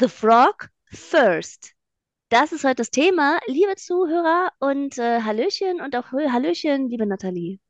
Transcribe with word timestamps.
the 0.00 0.08
frog 0.08 0.70
first? 0.90 1.74
Das 2.30 2.52
ist 2.52 2.64
heute 2.64 2.76
das 2.76 2.90
Thema, 2.90 3.38
liebe 3.46 3.76
Zuhörer 3.76 4.50
und 4.58 4.96
äh, 4.96 5.20
Hallöchen 5.20 5.80
und 5.80 5.94
auch 5.94 6.12
Hallöchen, 6.12 6.88
liebe 6.88 7.04
Nathalie. 7.04 7.60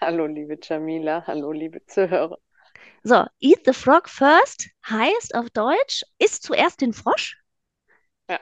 Hallo, 0.00 0.26
liebe 0.26 0.58
Jamila, 0.62 1.26
hallo, 1.26 1.52
liebe 1.52 1.84
Zuhörer. 1.84 2.38
So, 3.02 3.26
eat 3.40 3.60
the 3.66 3.74
frog 3.74 4.08
first 4.08 4.70
heißt 4.88 5.34
auf 5.34 5.50
Deutsch, 5.50 6.02
isst 6.18 6.44
zuerst 6.44 6.80
den 6.80 6.94
Frosch 6.94 7.36
Ja, 8.30 8.40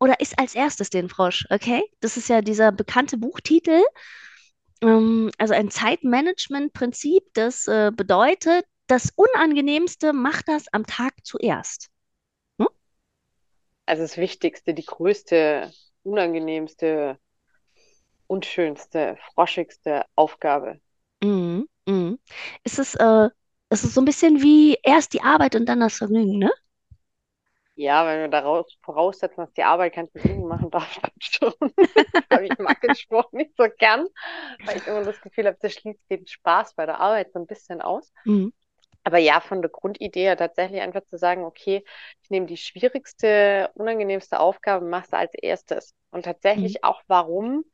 oder 0.00 0.18
isst 0.18 0.36
als 0.38 0.56
erstes 0.56 0.90
den 0.90 1.08
Frosch, 1.08 1.46
okay? 1.50 1.84
Das 2.00 2.16
ist 2.16 2.28
ja 2.28 2.40
dieser 2.40 2.72
bekannte 2.72 3.18
Buchtitel. 3.18 3.82
Ähm, 4.80 5.30
also 5.38 5.54
ein 5.54 5.70
Zeitmanagement-Prinzip, 5.70 7.22
das 7.34 7.68
äh, 7.68 7.92
bedeutet, 7.94 8.64
das 8.88 9.12
Unangenehmste 9.14 10.12
macht 10.12 10.48
das 10.48 10.66
am 10.72 10.86
Tag 10.86 11.14
zuerst. 11.22 11.91
Also 13.86 14.02
das 14.02 14.16
Wichtigste, 14.16 14.74
die 14.74 14.84
größte, 14.84 15.70
unangenehmste, 16.02 17.18
unschönste, 18.26 19.16
froschigste 19.32 20.04
Aufgabe. 20.16 20.80
Mhm. 21.22 21.68
Mhm. 21.88 22.18
Ist 22.64 22.78
es, 22.78 22.94
äh, 22.94 23.28
ist 23.70 23.84
es 23.84 23.94
so 23.94 24.00
ein 24.00 24.04
bisschen 24.04 24.42
wie 24.42 24.76
erst 24.82 25.12
die 25.14 25.22
Arbeit 25.22 25.56
und 25.56 25.66
dann 25.68 25.80
das 25.80 25.96
Vergnügen, 25.98 26.38
ne? 26.38 26.50
Ja, 27.74 28.06
wenn 28.06 28.20
wir 28.20 28.28
daraus 28.28 28.66
voraussetzen, 28.82 29.38
dass 29.40 29.52
die 29.54 29.62
Arbeit 29.62 29.94
kein 29.94 30.08
Vergnügen 30.10 30.46
machen 30.46 30.70
darf, 30.70 30.98
dann 31.00 31.10
schon. 31.18 31.54
Aber 32.28 32.42
ich 32.42 32.58
mag 32.58 32.80
den 32.82 32.94
Spruch 32.94 33.32
nicht 33.32 33.56
so 33.56 33.64
gern, 33.78 34.06
weil 34.64 34.78
ich 34.78 34.86
immer 34.86 35.04
das 35.04 35.20
Gefühl 35.20 35.46
habe, 35.46 35.56
das 35.60 35.72
schließt 35.74 36.10
den 36.10 36.26
Spaß 36.26 36.74
bei 36.74 36.86
der 36.86 37.00
Arbeit 37.00 37.32
so 37.32 37.38
ein 37.40 37.46
bisschen 37.46 37.80
aus. 37.80 38.12
Mhm. 38.24 38.50
Aber 39.04 39.18
ja, 39.18 39.40
von 39.40 39.62
der 39.62 39.70
Grundidee 39.70 40.22
her 40.24 40.36
tatsächlich 40.36 40.80
einfach 40.80 41.04
zu 41.04 41.18
sagen, 41.18 41.44
okay, 41.44 41.84
ich 42.22 42.30
nehme 42.30 42.46
die 42.46 42.56
schwierigste, 42.56 43.70
unangenehmste 43.74 44.38
Aufgabe 44.40 44.84
und 44.84 44.90
mache 44.90 45.08
sie 45.08 45.16
als 45.16 45.34
erstes. 45.34 45.94
Und 46.10 46.24
Mhm. 46.54 46.76
tatsächlich 46.76 46.84
auch 46.84 47.02
warum? 47.08 47.64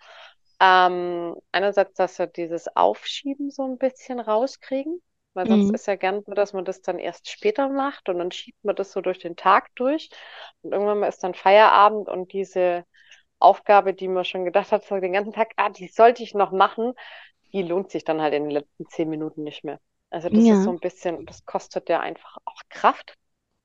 Ähm, 0.61 1.37
einerseits, 1.53 1.95
dass 1.95 2.19
wir 2.19 2.27
dieses 2.27 2.69
Aufschieben 2.77 3.51
so 3.51 3.63
ein 3.65 3.79
bisschen 3.79 4.19
rauskriegen, 4.21 5.01
weil 5.35 5.47
sonst 5.49 5.71
Mhm. 5.71 5.75
ist 5.75 5.87
ja 5.87 5.95
gern 5.97 6.23
so, 6.25 6.33
dass 6.35 6.53
man 6.53 6.65
das 6.65 6.83
dann 6.83 6.99
erst 6.99 7.29
später 7.31 7.69
macht 7.69 8.09
und 8.09 8.19
dann 8.19 8.33
schiebt 8.33 8.63
man 8.65 8.75
das 8.77 8.91
so 8.93 9.01
durch 9.01 9.19
den 9.21 9.37
Tag 9.37 9.69
durch 9.77 10.11
und 10.63 10.73
irgendwann 10.73 10.99
mal 11.01 11.09
ist 11.09 11.23
dann 11.23 11.35
Feierabend 11.35 12.09
und 12.09 12.33
diese 12.33 12.85
Aufgabe, 13.41 13.95
die 13.95 14.09
man 14.09 14.25
schon 14.25 14.45
gedacht 14.45 14.73
hat, 14.73 14.85
so 14.85 14.99
den 15.01 15.13
ganzen 15.15 15.33
Tag, 15.33 15.53
ah, 15.57 15.71
die 15.71 15.89
sollte 15.89 16.23
ich 16.25 16.35
noch 16.35 16.53
machen, 16.53 16.95
die 17.53 17.63
lohnt 17.63 17.91
sich 17.91 18.05
dann 18.05 18.23
halt 18.23 18.35
in 18.35 18.45
den 18.45 18.53
letzten 18.53 18.89
zehn 18.89 19.11
Minuten 19.11 19.45
nicht 19.45 19.65
mehr. 19.65 19.81
Also 20.11 20.29
das 20.31 20.51
ist 20.51 20.63
Ja, 20.63 20.65
so 20.65 20.71
ein 20.71 20.81
bisschen, 20.81 21.27
das 21.27 21.45
kostet 21.45 21.89
ja 21.89 22.01
einfach 22.01 22.39
auch 22.45 22.61
Kraft. 22.71 23.17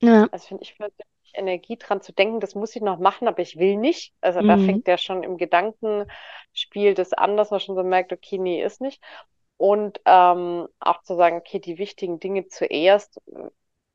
ja. 0.02 0.30
Also 0.32 0.48
finde 0.50 0.64
ich 0.64 0.78
persönlich 0.78 1.06
Energie 1.36 1.78
dran 1.78 2.02
zu 2.02 2.14
denken, 2.14 2.40
das 2.40 2.56
muss 2.56 2.76
ich 2.76 2.82
noch 2.82 3.00
machen, 3.00 3.28
aber 3.28 3.40
ich 3.42 3.58
will 3.58 3.78
nicht. 3.78 4.14
Also 4.22 4.42
da 4.44 4.58
Mhm. 4.58 4.58
fängt 4.58 4.88
ja 4.88 4.98
schon 4.98 5.24
im 5.24 5.38
Gedankenspiel 5.38 6.94
das 6.96 7.14
an, 7.14 7.38
dass 7.38 7.52
man 7.52 7.60
schon 7.60 7.76
so 7.76 7.84
merkt, 7.84 8.14
okay, 8.14 8.38
nee, 8.40 8.64
ist 8.64 8.82
nicht. 8.82 9.04
Und 9.58 10.02
ähm, 10.06 10.68
auch 10.80 11.02
zu 11.04 11.16
sagen, 11.16 11.38
okay, 11.38 11.60
die 11.60 11.78
wichtigen 11.78 12.20
Dinge 12.20 12.48
zuerst, 12.48 13.22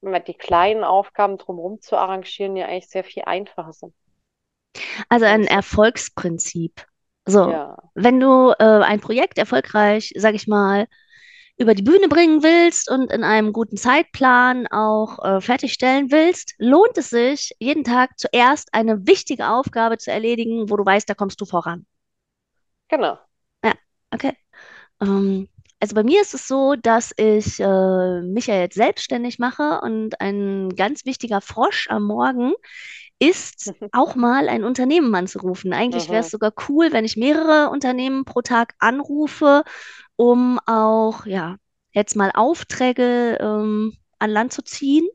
die 0.02 0.34
kleinen 0.34 0.84
Aufgaben 0.84 1.38
drumherum 1.38 1.80
zu 1.80 1.96
arrangieren, 1.96 2.56
ja 2.56 2.66
eigentlich 2.66 2.88
sehr 2.88 3.04
viel 3.04 3.24
einfacher 3.24 3.72
sind. 3.72 3.94
Also 5.08 5.26
ein 5.26 5.46
Erfolgsprinzip. 5.46 6.86
So, 7.26 7.58
ja, 7.58 7.76
wenn 7.94 8.20
du 8.20 8.52
äh, 8.58 8.64
ein 8.64 9.00
Projekt 9.00 9.38
erfolgreich, 9.38 10.12
sag 10.16 10.34
ich 10.34 10.46
mal, 10.46 10.86
über 11.58 11.74
die 11.74 11.82
Bühne 11.82 12.08
bringen 12.08 12.42
willst 12.42 12.90
und 12.90 13.12
in 13.12 13.24
einem 13.24 13.52
guten 13.52 13.76
Zeitplan 13.76 14.66
auch 14.68 15.18
äh, 15.24 15.40
fertigstellen 15.40 16.10
willst, 16.10 16.54
lohnt 16.58 16.96
es 16.96 17.10
sich, 17.10 17.54
jeden 17.58 17.84
Tag 17.84 18.18
zuerst 18.18 18.72
eine 18.74 19.06
wichtige 19.06 19.48
Aufgabe 19.50 19.98
zu 19.98 20.10
erledigen, 20.12 20.70
wo 20.70 20.76
du 20.76 20.84
weißt, 20.86 21.08
da 21.08 21.14
kommst 21.14 21.40
du 21.40 21.46
voran. 21.46 21.86
genau. 22.88 23.18
Ja, 23.64 23.74
okay. 24.12 24.32
Ähm, 25.02 25.48
also 25.80 25.94
bei 25.94 26.04
mir 26.04 26.22
ist 26.22 26.34
es 26.34 26.48
so, 26.48 26.76
dass 26.76 27.12
ich 27.18 27.60
äh, 27.60 28.22
mich 28.22 28.46
ja 28.48 28.56
jetzt 28.60 28.76
selbstständig 28.76 29.38
mache 29.38 29.80
und 29.82 30.20
ein 30.20 30.70
ganz 30.76 31.04
wichtiger 31.06 31.40
Frosch 31.40 31.88
am 31.90 32.04
Morgen 32.04 32.54
ist 33.20 33.74
auch 33.92 34.16
mal 34.16 34.48
ein 34.48 34.64
Unternehmen 34.64 35.14
anzurufen. 35.14 35.72
Eigentlich 35.74 36.10
wäre 36.10 36.20
es 36.22 36.30
Mhm. 36.30 36.32
sogar 36.32 36.52
cool, 36.68 36.92
wenn 36.92 37.04
ich 37.04 37.16
mehrere 37.16 37.70
Unternehmen 37.70 38.24
pro 38.24 38.42
Tag 38.42 38.74
anrufe, 38.80 39.64
um 40.18 40.58
auch, 40.66 41.26
ja, 41.26 41.56
jetzt 41.92 42.16
mal 42.16 42.32
Aufträge 42.34 43.38
ähm, 43.40 43.96
an 44.18 44.30
Land 44.30 44.52
zu 44.52 44.62
ziehen. 44.62 45.08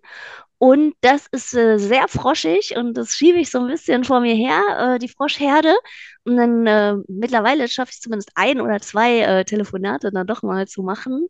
Und 0.57 0.95
das 1.01 1.27
ist 1.31 1.53
äh, 1.55 1.77
sehr 1.77 2.07
froschig 2.07 2.77
und 2.77 2.95
das 2.95 3.15
schiebe 3.15 3.37
ich 3.39 3.51
so 3.51 3.59
ein 3.59 3.67
bisschen 3.67 4.05
vor 4.05 4.21
mir 4.21 4.33
her, 4.35 4.95
äh, 4.95 4.99
die 4.99 5.09
Froschherde. 5.09 5.75
Und 6.23 6.37
dann 6.37 6.65
äh, 6.67 6.95
mittlerweile 7.09 7.67
schaffe 7.67 7.91
ich 7.93 8.01
zumindest 8.01 8.31
ein 8.35 8.61
oder 8.61 8.79
zwei 8.79 9.19
äh, 9.21 9.45
Telefonate 9.45 10.11
dann 10.11 10.27
doch 10.27 10.41
mal 10.43 10.67
zu 10.67 10.83
machen. 10.83 11.27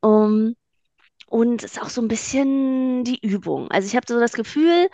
Um, 0.00 0.54
und 1.28 1.64
es 1.64 1.72
ist 1.72 1.82
auch 1.82 1.90
so 1.90 2.02
ein 2.02 2.08
bisschen 2.08 3.04
die 3.04 3.20
Übung. 3.26 3.70
Also 3.70 3.88
ich 3.88 3.96
habe 3.96 4.06
so 4.08 4.20
das 4.20 4.34
Gefühl, 4.34 4.88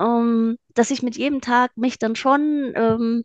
ähm, 0.00 0.58
dass 0.74 0.90
ich 0.92 1.02
mit 1.02 1.16
jedem 1.16 1.40
Tag 1.40 1.76
mich 1.76 1.98
dann 1.98 2.16
schon 2.16 2.72
ähm, 2.76 3.24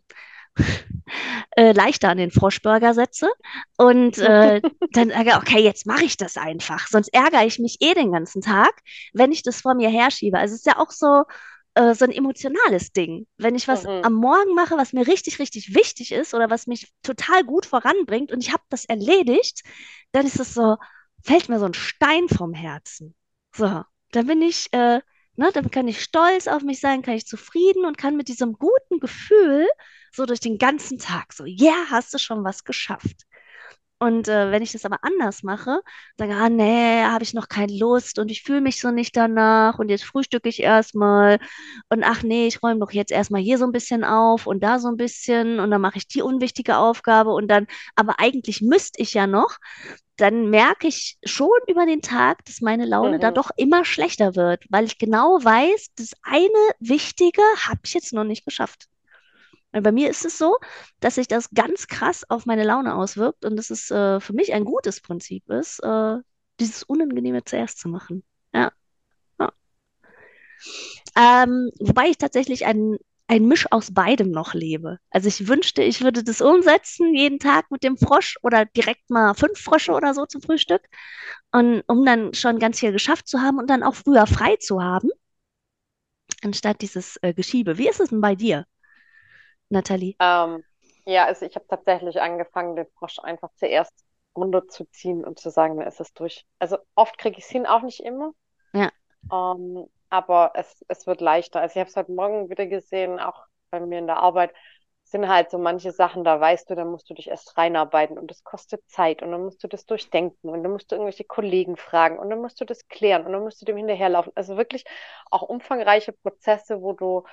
äh, 1.56 1.72
leichter 1.72 2.08
an 2.10 2.18
den 2.18 2.30
Froschburger 2.30 2.94
setze 2.94 3.28
und 3.76 4.18
äh, 4.18 4.62
dann 4.92 5.10
sage, 5.10 5.32
okay, 5.36 5.60
jetzt 5.60 5.86
mache 5.86 6.04
ich 6.04 6.16
das 6.16 6.36
einfach. 6.36 6.86
Sonst 6.88 7.08
ärgere 7.14 7.46
ich 7.46 7.58
mich 7.58 7.78
eh 7.80 7.94
den 7.94 8.12
ganzen 8.12 8.42
Tag, 8.42 8.72
wenn 9.12 9.32
ich 9.32 9.42
das 9.42 9.60
vor 9.60 9.74
mir 9.74 9.88
herschiebe. 9.90 10.38
Also 10.38 10.54
es 10.54 10.60
ist 10.60 10.66
ja 10.66 10.78
auch 10.78 10.90
so, 10.90 11.24
äh, 11.74 11.94
so 11.94 12.04
ein 12.04 12.12
emotionales 12.12 12.92
Ding. 12.92 13.26
Wenn 13.38 13.54
ich 13.54 13.68
was 13.68 13.86
Mhm. 13.86 14.02
am 14.02 14.14
Morgen 14.14 14.54
mache, 14.54 14.76
was 14.76 14.92
mir 14.92 15.06
richtig, 15.06 15.38
richtig 15.38 15.74
wichtig 15.74 16.12
ist 16.12 16.34
oder 16.34 16.50
was 16.50 16.66
mich 16.66 16.92
total 17.02 17.44
gut 17.44 17.66
voranbringt 17.66 18.32
und 18.32 18.42
ich 18.42 18.52
habe 18.52 18.62
das 18.68 18.84
erledigt, 18.84 19.62
dann 20.12 20.26
ist 20.26 20.40
es 20.40 20.54
so, 20.54 20.76
fällt 21.22 21.48
mir 21.48 21.58
so 21.58 21.66
ein 21.66 21.74
Stein 21.74 22.28
vom 22.28 22.52
Herzen. 22.54 23.14
So, 23.54 23.82
dann 24.10 24.26
bin 24.26 24.42
ich, 24.42 24.72
äh, 24.72 25.00
ne, 25.36 25.50
dann 25.52 25.70
kann 25.70 25.88
ich 25.88 26.02
stolz 26.02 26.46
auf 26.48 26.62
mich 26.62 26.80
sein, 26.80 27.02
kann 27.02 27.14
ich 27.14 27.26
zufrieden 27.26 27.84
und 27.86 27.98
kann 27.98 28.16
mit 28.16 28.28
diesem 28.28 28.54
guten 28.54 29.00
Gefühl 29.00 29.66
so 30.12 30.26
durch 30.26 30.40
den 30.40 30.58
ganzen 30.58 30.98
Tag 30.98 31.32
so, 31.32 31.44
ja, 31.46 31.72
yeah, 31.72 31.86
hast 31.90 32.12
du 32.14 32.18
schon 32.18 32.44
was 32.44 32.64
geschafft. 32.64 33.22
Und 33.98 34.26
äh, 34.26 34.50
wenn 34.50 34.62
ich 34.64 34.72
das 34.72 34.84
aber 34.84 34.98
anders 35.04 35.44
mache, 35.44 35.80
sage, 36.18 36.34
ah 36.34 36.48
nee, 36.48 37.02
habe 37.04 37.22
ich 37.22 37.34
noch 37.34 37.48
keine 37.48 37.72
Lust 37.78 38.18
und 38.18 38.32
ich 38.32 38.42
fühle 38.42 38.60
mich 38.60 38.80
so 38.80 38.90
nicht 38.90 39.16
danach 39.16 39.78
und 39.78 39.90
jetzt 39.90 40.02
frühstücke 40.04 40.48
ich 40.48 40.60
erstmal 40.60 41.38
und 41.88 42.02
ach 42.02 42.24
nee, 42.24 42.48
ich 42.48 42.64
räume 42.64 42.80
doch 42.80 42.90
jetzt 42.90 43.12
erstmal 43.12 43.42
hier 43.42 43.58
so 43.58 43.64
ein 43.64 43.70
bisschen 43.70 44.02
auf 44.02 44.48
und 44.48 44.60
da 44.64 44.80
so 44.80 44.88
ein 44.88 44.96
bisschen 44.96 45.60
und 45.60 45.70
dann 45.70 45.80
mache 45.80 45.98
ich 45.98 46.08
die 46.08 46.20
unwichtige 46.22 46.78
Aufgabe 46.78 47.30
und 47.30 47.46
dann, 47.46 47.68
aber 47.94 48.18
eigentlich 48.18 48.60
müsste 48.60 49.00
ich 49.00 49.14
ja 49.14 49.28
noch, 49.28 49.58
dann 50.22 50.50
merke 50.50 50.88
ich 50.88 51.18
schon 51.24 51.50
über 51.68 51.86
den 51.86 52.02
Tag, 52.02 52.44
dass 52.46 52.62
meine 52.62 52.86
Laune 52.86 53.20
da 53.20 53.30
Mhm. 53.30 53.34
doch 53.34 53.50
immer 53.56 53.84
schlechter 53.84 54.36
wird, 54.36 54.64
weil 54.70 54.86
ich 54.86 54.98
genau 54.98 55.40
weiß, 55.44 55.88
das 55.96 56.12
eine 56.22 56.48
Wichtige 56.80 57.42
habe 57.66 57.80
ich 57.84 57.94
jetzt 57.94 58.14
noch 58.14 58.24
nicht 58.24 58.44
geschafft. 58.46 58.88
Und 59.72 59.82
bei 59.84 59.92
mir 59.92 60.10
ist 60.10 60.24
es 60.24 60.38
so, 60.38 60.56
dass 61.00 61.16
sich 61.16 61.28
das 61.28 61.50
ganz 61.52 61.88
krass 61.88 62.24
auf 62.30 62.46
meine 62.46 62.64
Laune 62.64 62.94
auswirkt 62.94 63.44
und 63.44 63.56
dass 63.56 63.70
es 63.70 63.90
äh, 63.90 64.20
für 64.20 64.34
mich 64.34 64.52
ein 64.54 64.64
gutes 64.64 65.00
Prinzip 65.00 65.48
ist, 65.50 65.80
äh, 65.80 66.16
dieses 66.60 66.82
Unangenehme 66.84 67.44
zuerst 67.44 67.78
zu 67.80 67.88
machen. 67.88 68.24
Ja, 68.54 68.72
ja. 69.40 69.52
Ähm, 71.16 71.70
wobei 71.80 72.08
ich 72.08 72.18
tatsächlich 72.18 72.66
ein, 72.66 72.98
ein 73.32 73.46
Misch 73.46 73.66
aus 73.70 73.94
beidem 73.94 74.30
noch 74.30 74.52
lebe. 74.52 74.98
Also 75.08 75.26
ich 75.26 75.48
wünschte, 75.48 75.82
ich 75.82 76.02
würde 76.02 76.22
das 76.22 76.42
umsetzen, 76.42 77.14
jeden 77.14 77.38
Tag 77.38 77.70
mit 77.70 77.82
dem 77.82 77.96
Frosch 77.96 78.36
oder 78.42 78.66
direkt 78.66 79.08
mal 79.08 79.32
fünf 79.32 79.58
Frösche 79.58 79.92
oder 79.92 80.12
so 80.12 80.26
zum 80.26 80.42
Frühstück. 80.42 80.82
Und 81.50 81.82
um 81.86 82.04
dann 82.04 82.34
schon 82.34 82.58
ganz 82.58 82.80
viel 82.80 82.92
geschafft 82.92 83.26
zu 83.26 83.40
haben 83.40 83.56
und 83.56 83.70
dann 83.70 83.82
auch 83.82 83.94
früher 83.94 84.26
frei 84.26 84.56
zu 84.56 84.82
haben, 84.82 85.08
anstatt 86.42 86.82
dieses 86.82 87.16
äh, 87.22 87.32
Geschiebe. 87.32 87.78
Wie 87.78 87.88
ist 87.88 88.00
es 88.00 88.10
denn 88.10 88.20
bei 88.20 88.34
dir, 88.34 88.66
Nathalie? 89.70 90.14
Ähm, 90.18 90.62
ja, 91.06 91.24
also 91.24 91.46
ich 91.46 91.54
habe 91.54 91.64
tatsächlich 91.66 92.20
angefangen, 92.20 92.76
den 92.76 92.86
Frosch 92.98 93.18
einfach 93.18 93.48
zuerst 93.56 93.94
runterzuziehen 94.36 95.24
und 95.24 95.38
zu 95.38 95.48
sagen, 95.48 95.78
dann 95.78 95.88
ist 95.88 96.00
es 96.00 96.12
durch. 96.12 96.44
Also 96.58 96.76
oft 96.96 97.16
kriege 97.16 97.38
ich 97.38 97.44
es 97.44 97.50
hin, 97.50 97.64
auch 97.64 97.80
nicht 97.80 98.00
immer. 98.00 98.34
Ja. 98.74 98.90
Ähm, 99.32 99.88
aber 100.12 100.52
es, 100.54 100.84
es 100.88 101.06
wird 101.06 101.20
leichter. 101.20 101.60
Also 101.60 101.74
ich 101.74 101.80
habe 101.80 101.90
es 101.90 101.96
heute 101.96 102.12
Morgen 102.12 102.50
wieder 102.50 102.66
gesehen, 102.66 103.18
auch 103.20 103.46
bei 103.70 103.80
mir 103.80 103.98
in 103.98 104.06
der 104.06 104.18
Arbeit, 104.18 104.52
sind 105.04 105.28
halt 105.28 105.50
so 105.50 105.58
manche 105.58 105.92
Sachen, 105.92 106.24
da 106.24 106.40
weißt 106.40 106.70
du, 106.70 106.74
da 106.74 106.84
musst 106.84 107.08
du 107.10 107.14
dich 107.14 107.28
erst 107.28 107.56
reinarbeiten 107.58 108.18
und 108.18 108.30
das 108.30 108.44
kostet 108.44 108.82
Zeit 108.88 109.22
und 109.22 109.30
dann 109.32 109.42
musst 109.44 109.62
du 109.62 109.68
das 109.68 109.84
durchdenken 109.86 110.48
und 110.50 110.62
dann 110.62 110.72
musst 110.72 110.90
du 110.90 110.96
irgendwelche 110.96 111.24
Kollegen 111.24 111.76
fragen 111.76 112.18
und 112.18 112.30
dann 112.30 112.40
musst 112.40 112.60
du 112.60 112.64
das 112.64 112.88
klären 112.88 113.26
und 113.26 113.32
dann 113.32 113.42
musst 113.42 113.60
du 113.60 113.66
dem 113.66 113.76
hinterherlaufen. 113.76 114.32
Also 114.34 114.56
wirklich 114.56 114.84
auch 115.30 115.42
umfangreiche 115.42 116.12
Prozesse, 116.12 116.80
wo 116.80 116.92
du 116.94 117.24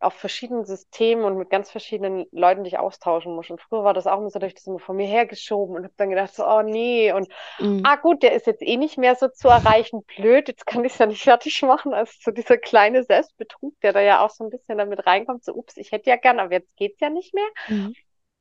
auf 0.00 0.14
verschiedenen 0.14 0.64
Systemen 0.64 1.24
und 1.24 1.36
mit 1.38 1.50
ganz 1.50 1.70
verschiedenen 1.70 2.26
Leuten 2.32 2.64
dich 2.64 2.78
austauschen 2.78 3.34
musst. 3.34 3.50
Und 3.50 3.60
früher 3.60 3.84
war 3.84 3.94
das 3.94 4.06
auch 4.06 4.18
immer 4.18 4.30
so, 4.30 4.38
dass 4.38 4.48
ich 4.48 4.54
das 4.54 4.66
immer 4.66 4.78
von 4.78 4.96
mir 4.96 5.06
hergeschoben 5.06 5.76
und 5.76 5.84
habe 5.84 5.94
dann 5.96 6.10
gedacht, 6.10 6.34
so, 6.34 6.46
oh 6.46 6.62
nee, 6.62 7.12
und 7.12 7.28
Mhm. 7.58 7.82
ah 7.82 7.96
gut, 7.96 8.22
der 8.22 8.32
ist 8.34 8.46
jetzt 8.46 8.62
eh 8.62 8.76
nicht 8.76 8.98
mehr 8.98 9.16
so 9.16 9.28
zu 9.28 9.48
erreichen, 9.48 10.02
blöd, 10.04 10.48
jetzt 10.48 10.66
kann 10.66 10.84
ich 10.84 10.92
es 10.92 10.98
ja 10.98 11.06
nicht 11.06 11.22
fertig 11.22 11.62
machen. 11.62 11.94
Also 11.94 12.12
so 12.20 12.30
dieser 12.30 12.58
kleine 12.58 13.04
Selbstbetrug, 13.04 13.78
der 13.80 13.92
da 13.92 14.00
ja 14.00 14.24
auch 14.24 14.30
so 14.30 14.44
ein 14.44 14.50
bisschen 14.50 14.78
damit 14.78 15.06
reinkommt, 15.06 15.44
so, 15.44 15.54
ups, 15.54 15.76
ich 15.76 15.92
hätte 15.92 16.10
ja 16.10 16.16
gern, 16.16 16.40
aber 16.40 16.52
jetzt 16.52 16.76
geht's 16.76 17.00
ja 17.00 17.10
nicht 17.10 17.34
mehr. 17.34 17.48
Mhm. 17.68 17.92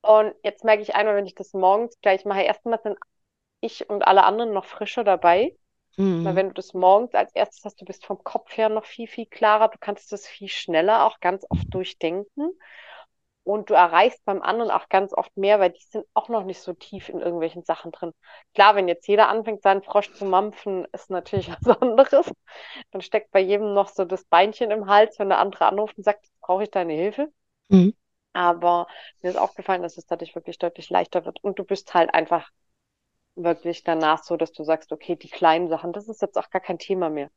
Und 0.01 0.33
jetzt 0.43 0.63
merke 0.63 0.81
ich 0.83 0.95
einmal, 0.95 1.15
wenn 1.15 1.25
ich 1.25 1.35
das 1.35 1.53
morgens 1.53 1.99
gleich 2.01 2.25
mache, 2.25 2.41
erstmal 2.43 2.81
sind 2.81 2.97
ich 3.61 3.89
und 3.89 4.03
alle 4.03 4.23
anderen 4.25 4.53
noch 4.53 4.65
frischer 4.65 5.03
dabei. 5.03 5.55
Weil 6.23 6.35
Mhm. 6.35 6.35
wenn 6.35 6.49
du 6.49 6.53
das 6.53 6.73
morgens 6.73 7.13
als 7.15 7.33
erstes 7.35 7.63
hast, 7.65 7.81
du 7.81 7.85
bist 7.85 8.05
vom 8.05 8.23
Kopf 8.23 8.55
her 8.57 8.69
noch 8.69 8.85
viel, 8.85 9.07
viel 9.07 9.25
klarer, 9.25 9.69
du 9.69 9.77
kannst 9.79 10.11
das 10.11 10.27
viel 10.27 10.49
schneller 10.49 11.05
auch 11.05 11.19
ganz 11.21 11.45
oft 11.49 11.73
durchdenken 11.73 12.51
und 13.43 13.69
du 13.69 13.73
erreichst 13.73 14.23
beim 14.25 14.41
anderen 14.41 14.71
auch 14.71 14.89
ganz 14.89 15.13
oft 15.13 15.35
mehr, 15.37 15.59
weil 15.59 15.71
die 15.71 15.83
sind 15.89 16.05
auch 16.13 16.29
noch 16.29 16.43
nicht 16.43 16.61
so 16.61 16.73
tief 16.73 17.09
in 17.09 17.19
irgendwelchen 17.19 17.63
Sachen 17.63 17.91
drin. 17.91 18.13
Klar, 18.53 18.75
wenn 18.75 18.87
jetzt 18.87 19.07
jeder 19.07 19.29
anfängt, 19.29 19.63
seinen 19.63 19.81
Frosch 19.83 20.11
zu 20.13 20.25
mampfen, 20.25 20.85
ist 20.93 21.09
natürlich 21.09 21.49
was 21.63 21.77
anderes. 21.81 22.31
Dann 22.91 23.01
steckt 23.01 23.31
bei 23.31 23.39
jedem 23.39 23.73
noch 23.73 23.89
so 23.89 24.05
das 24.05 24.25
Beinchen 24.25 24.71
im 24.71 24.87
Hals, 24.87 25.19
wenn 25.19 25.29
der 25.29 25.39
andere 25.39 25.65
anruft 25.67 25.97
und 25.97 26.03
sagt, 26.03 26.25
jetzt 26.25 26.39
brauche 26.41 26.63
ich 26.63 26.71
deine 26.71 26.93
Hilfe. 26.93 27.31
Mhm. 27.69 27.89
Aber 28.33 28.87
mir 29.21 29.29
ist 29.29 29.35
aufgefallen, 29.37 29.81
dass 29.83 29.97
es 29.97 30.05
dadurch 30.07 30.33
wirklich 30.35 30.57
deutlich 30.59 30.89
leichter 30.89 31.25
wird 31.25 31.43
und 31.43 31.59
du 31.59 31.63
bist 31.63 31.93
halt 31.93 32.11
einfach 32.13 32.49
wirklich 33.35 33.83
danach 33.83 34.23
so, 34.23 34.37
dass 34.37 34.51
du 34.51 34.63
sagst, 34.63 34.91
okay, 34.91 35.15
die 35.15 35.29
kleinen 35.29 35.67
Sachen, 35.69 35.93
das 35.93 36.07
ist 36.09 36.21
jetzt 36.21 36.37
auch 36.37 36.49
gar 36.49 36.61
kein 36.61 36.79
Thema 36.79 37.09
mehr. 37.09 37.29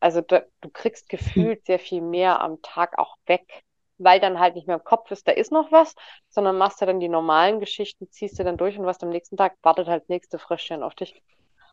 Also 0.00 0.20
da, 0.22 0.42
du 0.62 0.70
kriegst 0.70 1.08
gefühlt 1.08 1.66
sehr 1.66 1.78
viel 1.78 2.00
mehr 2.02 2.40
am 2.40 2.62
Tag 2.62 2.98
auch 2.98 3.16
weg, 3.26 3.62
weil 3.98 4.20
dann 4.20 4.38
halt 4.40 4.54
nicht 4.54 4.66
mehr 4.66 4.76
im 4.76 4.84
Kopf 4.84 5.10
ist, 5.10 5.28
da 5.28 5.32
ist 5.32 5.52
noch 5.52 5.70
was, 5.72 5.94
sondern 6.30 6.56
machst 6.58 6.80
du 6.80 6.86
dann 6.86 7.00
die 7.00 7.08
normalen 7.08 7.60
Geschichten, 7.60 8.10
ziehst 8.10 8.38
du 8.38 8.44
dann 8.44 8.56
durch 8.56 8.78
und 8.78 8.86
was 8.86 9.02
am 9.02 9.10
nächsten 9.10 9.36
Tag 9.36 9.56
wartet 9.62 9.88
halt 9.88 10.08
nächste 10.08 10.38
Fröschchen 10.38 10.82
auf 10.82 10.94
dich. 10.94 11.14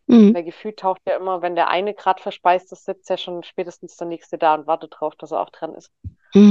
Mhm. 0.07 0.33
Weil 0.33 0.44
gefühlt 0.44 0.79
taucht 0.79 1.01
ja 1.07 1.15
immer, 1.18 1.41
wenn 1.41 1.56
der 1.56 1.69
eine 1.69 1.94
gerade 1.94 2.21
verspeist 2.21 2.71
ist, 2.71 2.85
sitzt 2.85 3.09
ja 3.09 3.18
schon 3.18 3.44
spätestens 3.44 3.95
der 3.97 4.07
nächste 4.07 4.38
da 4.38 4.56
und 4.56 4.68
wartet 4.68 4.94
drauf, 5.00 5.15
dass 5.15 5.31
er 5.31 5.41
auch 5.41 5.50
dran 5.50 5.74
ist. 5.75 5.91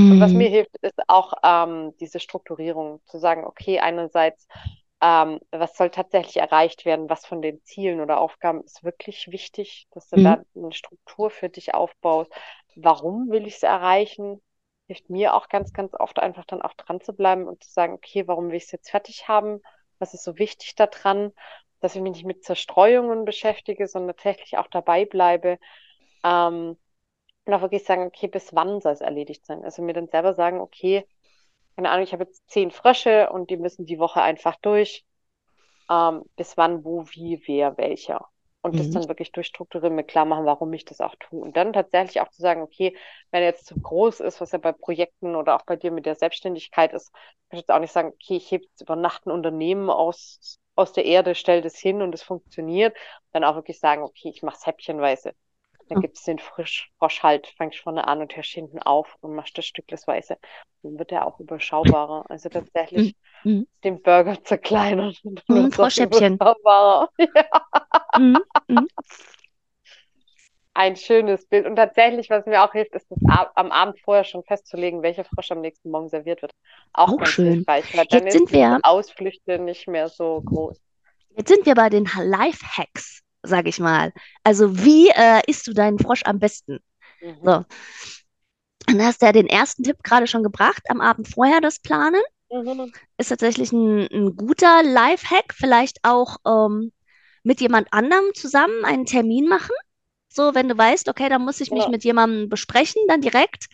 Und 0.09 0.21
was 0.21 0.35
mir 0.35 0.49
Mhm. 0.49 0.51
hilft, 0.51 0.77
ist 0.83 0.99
auch 1.09 1.35
ähm, 1.45 1.95
diese 2.01 2.21
Strukturierung, 2.21 3.01
zu 3.07 3.19
sagen, 3.19 3.45
okay, 3.47 3.81
einerseits, 3.81 4.47
ähm, 5.01 5.41
was 5.51 5.77
soll 5.77 5.91
tatsächlich 5.91 6.37
erreicht 6.39 6.85
werden, 6.85 7.11
was 7.11 7.27
von 7.27 7.43
den 7.43 7.63
Zielen 7.65 8.01
oder 8.01 8.21
Aufgaben 8.21 8.63
ist 8.65 8.85
wirklich 8.85 9.29
wichtig, 9.31 9.87
dass 9.93 10.09
du 10.09 10.17
Mhm. 10.17 10.19
da 10.19 10.43
eine 10.55 10.73
Struktur 10.73 11.31
für 11.31 11.49
dich 11.49 11.75
aufbaust. 11.75 12.33
Warum 12.75 13.31
will 13.31 13.47
ich 13.47 13.57
es 13.57 13.63
erreichen? 13.63 14.43
Hilft 14.87 15.11
mir 15.11 15.35
auch 15.35 15.49
ganz, 15.49 15.73
ganz 15.73 15.95
oft 15.95 16.19
einfach 16.19 16.45
dann 16.45 16.63
auch 16.63 16.75
dran 16.75 17.01
zu 17.01 17.13
bleiben 17.13 17.47
und 17.47 17.63
zu 17.65 17.71
sagen, 17.71 17.95
okay, 17.95 18.27
warum 18.29 18.49
will 18.49 18.57
ich 18.57 18.65
es 18.65 18.73
jetzt 18.73 18.91
fertig 18.91 19.29
haben? 19.29 19.61
Was 19.99 20.15
ist 20.15 20.25
so 20.25 20.39
wichtig 20.39 20.75
daran? 20.77 21.33
Dass 21.81 21.95
ich 21.95 22.03
mich 22.03 22.13
nicht 22.13 22.25
mit 22.27 22.45
Zerstreuungen 22.45 23.25
beschäftige, 23.25 23.87
sondern 23.89 24.17
tatsächlich 24.17 24.57
auch 24.59 24.69
dabei 24.69 25.05
bleibe. 25.05 25.59
Ähm, 26.25 26.79
und 27.45 27.55
auch 27.55 27.63
wirklich 27.63 27.85
sagen, 27.85 28.07
okay, 28.07 28.29
bis 28.29 28.55
wann 28.55 28.81
soll 28.81 28.93
es 28.93 29.01
erledigt 29.01 29.47
sein? 29.47 29.65
Also 29.65 29.83
mir 29.83 29.95
dann 29.95 30.09
selber 30.09 30.35
sagen, 30.35 30.61
okay, 30.61 31.07
keine 31.77 31.91
Ahnung, 31.91 32.05
ich 32.05 32.13
habe 32.13 32.25
jetzt 32.25 32.49
zehn 32.51 32.71
Frösche 32.71 33.31
und 33.31 33.51
die 33.51 33.57
müssen 33.59 33.87
die 33.87 33.99
Woche 33.99 34.23
einfach 34.23 34.57
durch. 34.63 35.05
Ähm, 35.91 36.25
bis 36.37 36.57
wann, 36.57 36.85
wo, 36.85 37.05
wie, 37.11 37.43
wer, 37.47 37.77
welcher. 37.79 38.29
Und 38.63 38.81
das 38.81 38.91
Mhm. 38.91 38.91
dann 38.91 39.09
wirklich 39.09 39.31
durchstrukturieren, 39.33 39.95
mir 39.95 40.05
klar 40.05 40.25
machen, 40.25 40.45
warum 40.47 40.73
ich 40.73 40.85
das 40.85 41.01
auch 41.01 41.15
tue. 41.21 41.41
Und 41.41 41.57
dann 41.57 41.73
tatsächlich 41.73 42.21
auch 42.21 42.29
zu 42.31 42.43
sagen, 42.43 42.63
okay, 42.63 42.97
wenn 43.31 43.43
er 43.43 43.49
jetzt 43.51 43.67
zu 43.67 43.79
groß 43.81 44.21
ist, 44.21 44.41
was 44.41 44.53
ja 44.53 44.59
bei 44.59 44.73
Projekten 44.73 45.37
oder 45.37 45.55
auch 45.57 45.65
bei 45.65 45.77
dir 45.77 45.93
mit 45.93 46.07
der 46.07 46.17
Selbstständigkeit 46.17 46.93
ist, 46.93 47.13
kann 47.13 47.23
ich 47.53 47.61
jetzt 47.61 47.71
auch 47.71 47.79
nicht 47.81 47.93
sagen, 47.93 48.09
okay, 48.09 48.37
ich 48.37 48.51
hebe 48.51 48.65
jetzt 48.65 48.81
über 48.83 48.97
Nacht 48.97 49.27
ein 49.27 49.31
Unternehmen 49.31 49.91
aus, 49.91 50.59
aus 50.75 50.93
der 50.93 51.05
Erde, 51.05 51.35
stelle 51.37 51.63
das 51.63 51.77
hin 51.79 52.03
und 52.03 52.15
es 52.15 52.23
funktioniert. 52.25 52.97
Dann 53.33 53.45
auch 53.45 53.55
wirklich 53.55 53.79
sagen, 53.79 54.03
okay, 54.03 54.31
ich 54.31 54.43
mache 54.43 54.57
es 54.59 54.67
häppchenweise. 54.67 55.35
Dann 55.89 55.99
Ja. 55.99 56.03
gibt 56.03 56.17
es 56.19 56.25
den 56.25 56.39
Frisch, 56.39 56.91
Frosch 56.99 57.23
halt, 57.23 57.47
fängst 57.57 57.79
vorne 57.81 58.07
an 58.09 58.21
und 58.21 58.35
hörst 58.37 58.51
hinten 58.51 58.81
auf 58.81 59.17
und 59.21 59.35
machst 59.35 59.57
das 59.59 59.67
stücklesweise. 59.67 60.39
Dann 60.83 60.99
wird 60.99 61.13
er 61.13 61.27
auch 61.27 61.41
überschaubarer. 61.41 62.25
Also 62.29 62.49
tatsächlich 62.49 63.15
Mhm. 63.45 63.67
den 63.85 64.03
Burger 64.03 64.43
zerkleinern. 64.45 65.15
Mhm, 65.49 65.71
Froschschäppchen. 65.73 66.39
überschaubarer. 66.39 67.11
Mhm. 68.19 68.43
Mhm. 68.69 68.87
Ein 70.75 70.95
schönes 70.97 71.47
Bild. 71.47 71.65
Und 71.67 71.77
tatsächlich, 71.77 72.29
was 72.29 72.45
mir 72.45 72.63
auch 72.63 72.73
hilft, 72.73 72.95
ist 72.95 73.11
das 73.11 73.19
ab, 73.27 73.53
am 73.55 73.73
Abend 73.73 73.99
vorher 74.01 74.25
schon 74.25 74.45
festzulegen, 74.45 75.03
welcher 75.03 75.25
Frosch 75.25 75.51
am 75.51 75.63
nächsten 75.63 75.91
Morgen 75.91 76.09
serviert 76.09 76.43
wird. 76.43 76.53
Auch 76.93 77.09
Auch 77.09 77.19
ganz 77.19 77.31
schön. 77.31 77.67
hilfreich, 77.67 77.85
weil 77.95 78.05
dann 78.07 78.25
Jetzt 78.25 78.33
sind 78.33 78.53
wir, 78.53 78.79
die 78.79 78.85
Ausflüchte 78.85 79.59
nicht 79.59 79.89
mehr 79.89 80.09
so 80.09 80.43
groß. 80.43 80.79
jetzt 81.37 81.49
sind 81.49 81.65
wir 81.67 81.75
bei 81.75 81.89
den 81.89 82.05
Lifehacks, 82.05 83.23
sag 83.47 83.67
ich 83.67 83.79
mal. 83.79 84.13
Also 84.45 84.79
wie 84.85 85.09
äh, 85.09 85.41
isst 85.47 85.67
du 85.67 85.73
deinen 85.73 85.99
Frosch 85.99 86.23
am 86.25 86.39
besten? 86.39 86.79
Mhm. 87.21 87.37
So. 87.45 87.65
Dann 88.87 89.03
hast 89.03 89.21
du 89.23 89.27
ja 89.27 89.33
den 89.33 89.49
ersten 89.49 89.83
Tipp 89.83 90.03
gerade 90.03 90.27
schon 90.27 90.43
gebracht, 90.43 90.83
am 90.89 91.01
Abend 91.01 91.29
vorher 91.29 91.61
das 91.61 91.81
Planen. 91.81 92.23
Mhm. 92.51 92.93
Ist 93.19 93.29
tatsächlich 93.29 93.73
ein, 93.73 94.07
ein 94.13 94.37
guter 94.37 94.83
Lifehack. 94.83 95.55
Vielleicht 95.55 95.99
auch 96.05 96.37
ähm, 96.47 96.93
mit 97.43 97.61
jemand 97.61 97.93
anderem 97.93 98.27
zusammen 98.35 98.85
einen 98.85 99.07
Termin 99.07 99.47
machen. 99.49 99.75
So, 100.29 100.55
wenn 100.55 100.69
du 100.69 100.77
weißt, 100.77 101.09
okay, 101.09 101.29
da 101.29 101.39
muss 101.39 101.61
ich 101.61 101.71
mich 101.71 101.85
Ja. 101.85 101.89
mit 101.89 102.05
jemandem 102.05 102.49
besprechen, 102.49 103.03
dann 103.09 103.21
direkt 103.21 103.67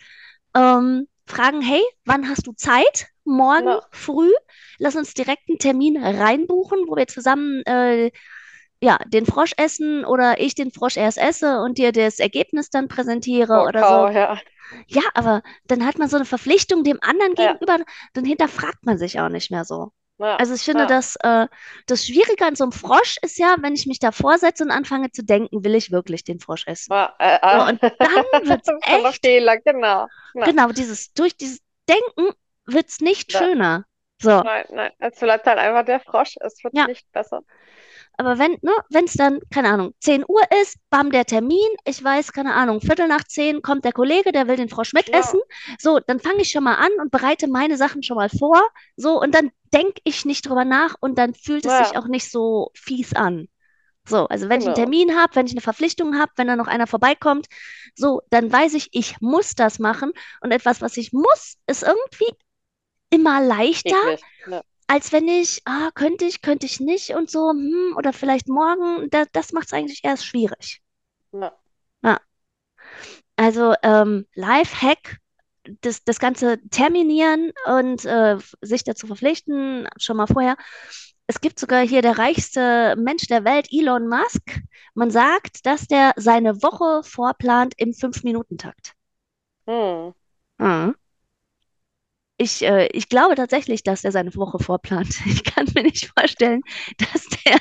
ähm, 0.55 1.07
fragen, 1.27 1.61
hey, 1.61 1.81
wann 2.05 2.27
hast 2.29 2.47
du 2.47 2.53
Zeit? 2.53 3.07
Morgen 3.25 3.67
Ja. 3.67 3.81
früh. 3.91 4.31
Lass 4.79 4.95
uns 4.95 5.13
direkt 5.13 5.47
einen 5.49 5.59
Termin 5.59 5.97
reinbuchen, 6.01 6.79
wo 6.87 6.95
wir 6.95 7.07
zusammen 7.07 7.61
äh, 7.65 8.11
ja, 8.83 8.97
den 9.07 9.25
Frosch 9.25 9.53
essen 9.57 10.05
oder 10.05 10.39
ich 10.39 10.55
den 10.55 10.71
Frosch 10.71 10.97
erst 10.97 11.17
esse 11.17 11.61
und 11.61 11.77
dir 11.77 11.91
das 11.91 12.19
Ergebnis 12.19 12.69
dann 12.69 12.87
präsentiere 12.87 13.53
Oh, 13.53 13.67
oder 13.67 13.81
Kau, 13.81 14.07
so. 14.07 14.13
ja. 14.17 14.39
Ja, 14.87 15.01
aber 15.13 15.41
dann 15.67 15.85
hat 15.85 15.97
man 15.99 16.09
so 16.09 16.15
eine 16.15 16.25
Verpflichtung 16.25 16.83
dem 16.83 16.99
anderen 17.01 17.35
Ja. 17.37 17.53
gegenüber, 17.53 17.77
dann 18.13 18.25
hinterfragt 18.25 18.85
man 18.85 18.97
sich 18.97 19.19
auch 19.19 19.29
nicht 19.29 19.51
mehr 19.51 19.65
so. 19.65 19.91
Ja. 20.17 20.35
Also 20.37 20.53
ich 20.53 20.61
finde, 20.63 20.81
Ja. 20.83 20.87
das, 20.87 21.15
äh, 21.21 21.47
das 21.87 22.05
Schwierige 22.05 22.45
an 22.45 22.55
so 22.55 22.63
einem 22.63 22.71
Frosch 22.71 23.17
ist 23.21 23.37
ja, 23.37 23.55
wenn 23.61 23.73
ich 23.73 23.85
mich 23.87 23.99
da 23.99 24.11
vorsetze 24.11 24.63
und 24.63 24.71
anfange 24.71 25.11
zu 25.11 25.23
denken, 25.23 25.63
will 25.63 25.75
ich 25.75 25.91
wirklich 25.91 26.23
den 26.23 26.39
Frosch 26.39 26.65
essen? 26.67 26.91
Ja, 26.93 27.13
äh, 27.19 27.39
So, 27.51 27.57
äh. 27.57 27.69
und 27.69 27.81
dann 27.81 28.09
schon 28.65 28.79
ein 28.83 29.05
echt, 29.05 29.25
Fehler, 29.25 29.57
genau. 29.59 30.07
Ja. 30.33 30.45
genau, 30.45 30.69
dieses, 30.69 31.13
durch 31.13 31.35
dieses 31.37 31.59
Denken 31.89 32.33
wird's 32.65 32.99
nicht 33.01 33.33
Ja. 33.33 33.39
schöner. 33.39 33.85
So, 34.21 34.29
Nein, 34.41 34.65
nein. 34.69 34.91
Es 34.99 35.19
bleibt 35.19 35.45
halt 35.45 35.59
einfach 35.59 35.83
der 35.85 35.99
Frosch. 35.99 36.35
Es 36.39 36.63
wird 36.63 36.73
ja. 36.77 36.87
nicht 36.87 37.11
besser. 37.11 37.41
Aber 38.17 38.37
wenn, 38.37 38.51
ne, 38.61 38.71
wenn 38.89 39.05
es 39.05 39.13
dann, 39.13 39.39
keine 39.49 39.69
Ahnung, 39.69 39.93
10 39.99 40.23
Uhr 40.27 40.41
ist, 40.61 40.77
bam, 40.89 41.11
der 41.11 41.25
Termin, 41.25 41.57
ich 41.83 42.03
weiß, 42.03 42.31
keine 42.31 42.53
Ahnung, 42.53 42.79
Viertel 42.81 43.07
nach 43.07 43.23
zehn 43.23 43.61
kommt 43.61 43.85
der 43.85 43.91
Kollege, 43.91 44.31
der 44.31 44.47
will 44.47 44.55
den 44.55 44.69
Frosch 44.69 44.93
mitessen. 44.93 45.39
Ja. 45.67 45.75
So, 45.79 45.99
dann 45.99 46.19
fange 46.19 46.41
ich 46.41 46.51
schon 46.51 46.63
mal 46.63 46.75
an 46.75 46.91
und 47.01 47.11
bereite 47.11 47.47
meine 47.47 47.77
Sachen 47.77 48.03
schon 48.03 48.17
mal 48.17 48.29
vor. 48.29 48.61
So, 48.95 49.19
und 49.19 49.33
dann 49.33 49.51
denke 49.73 50.01
ich 50.03 50.25
nicht 50.25 50.47
drüber 50.47 50.65
nach 50.65 50.95
und 50.99 51.17
dann 51.17 51.33
fühlt 51.33 51.65
es 51.65 51.77
sich 51.77 51.91
Ja, 51.93 51.99
auch 51.99 52.07
nicht 52.07 52.29
so 52.29 52.71
fies 52.75 53.13
an. 53.15 53.47
So, 54.07 54.27
also 54.27 54.49
wenn 54.49 54.59
ich 54.59 54.67
einen 54.67 54.75
genau. 54.75 54.89
Termin 54.89 55.17
habe, 55.17 55.35
wenn 55.35 55.45
ich 55.47 55.53
eine 55.53 55.61
Verpflichtung 55.61 56.19
habe, 56.19 56.31
wenn 56.35 56.47
da 56.47 56.55
noch 56.55 56.67
einer 56.67 56.87
vorbeikommt, 56.87 57.47
so, 57.95 58.21
dann 58.29 58.51
weiß 58.51 58.73
ich, 58.73 58.89
ich 58.91 59.19
muss 59.21 59.55
das 59.55 59.79
machen. 59.79 60.11
Und 60.41 60.51
etwas, 60.51 60.81
was 60.81 60.97
ich 60.97 61.13
muss, 61.13 61.57
ist 61.67 61.83
irgendwie 61.83 62.31
immer 63.09 63.41
leichter, 63.41 63.95
Eklig. 63.95 64.21
Ja. 64.47 64.61
Als 64.87 65.11
wenn 65.11 65.27
ich, 65.27 65.61
ah, 65.65 65.89
könnte 65.93 66.25
ich, 66.25 66.41
könnte 66.41 66.65
ich 66.65 66.79
nicht 66.79 67.11
und 67.11 67.29
so, 67.29 67.49
hm, 67.51 67.95
oder 67.97 68.13
vielleicht 68.13 68.47
morgen. 68.47 69.09
Da, 69.09 69.25
das 69.31 69.51
macht 69.53 69.67
es 69.67 69.73
eigentlich 69.73 70.01
erst 70.03 70.25
schwierig. 70.25 70.81
Ja. 71.31 71.53
Ja. 72.03 72.19
Also 73.35 73.73
ähm, 73.83 74.27
Lifehack, 74.35 75.17
das, 75.81 76.03
das 76.03 76.19
Ganze 76.19 76.59
terminieren 76.69 77.51
und 77.65 78.05
äh, 78.05 78.37
sich 78.61 78.83
dazu 78.83 79.07
verpflichten, 79.07 79.87
schon 79.97 80.17
mal 80.17 80.27
vorher. 80.27 80.57
Es 81.25 81.39
gibt 81.39 81.57
sogar 81.57 81.81
hier 81.87 82.01
der 82.01 82.17
reichste 82.17 82.95
Mensch 82.97 83.27
der 83.27 83.45
Welt, 83.45 83.67
Elon 83.71 84.07
Musk. 84.07 84.59
Man 84.93 85.09
sagt, 85.09 85.65
dass 85.65 85.87
der 85.87 86.13
seine 86.17 86.61
Woche 86.61 87.01
vorplant 87.03 87.73
im 87.77 87.93
Fünf-Minuten-Takt. 87.93 88.93
Hm. 89.67 90.13
Mhm. 90.57 90.95
Ich, 92.43 92.61
äh, 92.63 92.87
ich 92.87 93.09
glaube 93.09 93.35
tatsächlich, 93.35 93.83
dass 93.83 94.03
er 94.03 94.11
seine 94.11 94.33
Woche 94.35 94.59
vorplant. 94.59 95.09
Ich 95.25 95.43
kann 95.43 95.67
mir 95.75 95.83
nicht 95.83 96.11
vorstellen, 96.17 96.61
dass 96.97 97.27
der 97.45 97.57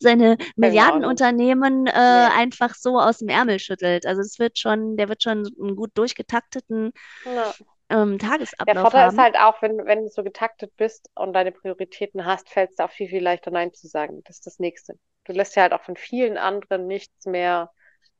seine. 0.00 0.36
Milliardenunternehmen 0.56 1.86
äh, 1.86 1.92
Nee. 2.08 2.30
einfach 2.36 2.74
so 2.74 2.98
aus 3.00 3.18
dem 3.18 3.28
Ärmel 3.28 3.58
schüttelt. 3.58 4.06
Also 4.06 4.22
es 4.22 4.38
wird 4.38 4.58
schon, 4.58 4.96
der 4.96 5.08
wird 5.08 5.22
schon 5.22 5.46
einen 5.60 5.76
gut 5.76 5.90
durchgetakteten 5.94 6.92
Ja. 7.24 7.54
ähm, 7.90 8.18
Der 8.66 8.76
Tagesablauf 8.76 8.76
Vorteil 8.76 9.08
ist 9.08 9.16
haben. 9.16 9.18
halt 9.18 9.36
auch, 9.38 9.62
wenn, 9.62 9.84
wenn 9.86 10.02
du 10.02 10.08
so 10.10 10.22
getaktet 10.22 10.76
bist 10.76 11.10
und 11.14 11.32
deine 11.32 11.52
Prioritäten 11.52 12.24
hast, 12.26 12.48
fällt 12.50 12.70
es 12.70 12.76
dir 12.76 12.84
auch 12.86 12.90
viel, 12.90 13.08
viel 13.08 13.22
leichter, 13.22 13.50
Nein 13.50 13.72
zu 13.74 13.86
sagen. 13.88 14.22
Das 14.24 14.36
ist 14.36 14.46
das 14.46 14.58
Nächste. 14.58 14.98
Du 15.24 15.32
lässt 15.32 15.56
ja 15.56 15.62
halt 15.62 15.72
auch 15.72 15.82
von 15.82 15.96
vielen 15.96 16.36
anderen 16.38 16.86
nichts 16.86 17.26
mehr 17.26 17.72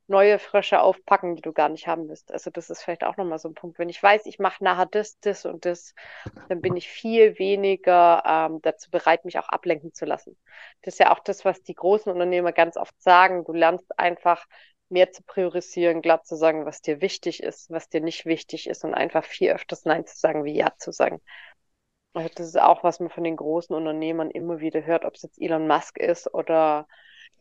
neue 0.07 0.37
Frösche 0.39 0.81
aufpacken, 0.81 1.35
die 1.35 1.41
du 1.41 1.51
gar 1.51 1.69
nicht 1.69 1.87
haben 1.87 2.07
willst. 2.07 2.31
Also 2.31 2.51
das 2.51 2.69
ist 2.69 2.83
vielleicht 2.83 3.03
auch 3.03 3.17
nochmal 3.17 3.39
so 3.39 3.49
ein 3.49 3.55
Punkt. 3.55 3.79
Wenn 3.79 3.89
ich 3.89 4.01
weiß, 4.01 4.25
ich 4.25 4.39
mache 4.39 4.63
nachher 4.63 4.85
das, 4.85 5.19
das 5.19 5.45
und 5.45 5.65
das, 5.65 5.95
dann 6.47 6.61
bin 6.61 6.77
ich 6.77 6.87
viel 6.87 7.39
weniger 7.39 8.23
ähm, 8.25 8.61
dazu 8.61 8.91
bereit, 8.91 9.25
mich 9.25 9.39
auch 9.39 9.49
ablenken 9.49 9.93
zu 9.93 10.05
lassen. 10.05 10.37
Das 10.83 10.95
ist 10.95 10.99
ja 10.99 11.11
auch 11.11 11.19
das, 11.19 11.43
was 11.43 11.63
die 11.63 11.73
großen 11.73 12.11
Unternehmer 12.11 12.51
ganz 12.51 12.77
oft 12.77 12.93
sagen. 13.01 13.43
Du 13.45 13.53
lernst 13.53 13.97
einfach 13.97 14.45
mehr 14.89 15.11
zu 15.11 15.23
priorisieren, 15.23 16.01
glatt 16.01 16.27
zu 16.27 16.35
sagen, 16.35 16.65
was 16.65 16.81
dir 16.81 17.01
wichtig 17.01 17.41
ist, 17.41 17.71
was 17.71 17.89
dir 17.89 18.01
nicht 18.01 18.25
wichtig 18.25 18.67
ist 18.69 18.83
und 18.83 18.93
einfach 18.93 19.23
viel 19.23 19.51
öfters 19.51 19.85
Nein 19.85 20.05
zu 20.05 20.17
sagen, 20.17 20.43
wie 20.45 20.55
Ja 20.55 20.73
zu 20.77 20.91
sagen. 20.91 21.21
Also 22.13 22.29
das 22.35 22.47
ist 22.47 22.59
auch, 22.59 22.83
was 22.83 22.99
man 22.99 23.09
von 23.09 23.23
den 23.23 23.35
großen 23.35 23.75
Unternehmern 23.75 24.31
immer 24.31 24.59
wieder 24.59 24.85
hört, 24.85 25.03
ob 25.03 25.15
es 25.15 25.23
jetzt 25.23 25.41
Elon 25.41 25.67
Musk 25.67 25.97
ist 25.97 26.33
oder 26.33 26.87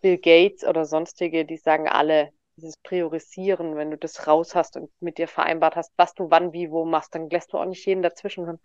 Bill 0.01 0.19
Gates 0.19 0.65
oder 0.65 0.85
sonstige, 0.85 1.45
die 1.45 1.59
sagen 1.59 1.89
alle, 1.89 2.33
dieses 2.57 2.77
Priorisieren, 2.79 3.77
wenn 3.77 3.91
du 3.93 3.97
das 3.99 4.27
raus 4.27 4.55
hast 4.55 4.77
und 4.77 4.91
mit 5.01 5.19
dir 5.19 5.29
vereinbart 5.29 5.77
hast, 5.77 5.93
was 5.97 6.15
du 6.15 6.31
wann, 6.31 6.53
wie, 6.53 6.71
wo 6.71 6.85
machst, 6.85 7.15
dann 7.15 7.31
lässt 7.31 7.53
du 7.53 7.59
auch 7.59 7.65
nicht 7.67 7.87
jeden 7.87 8.03
dazwischen. 8.03 8.61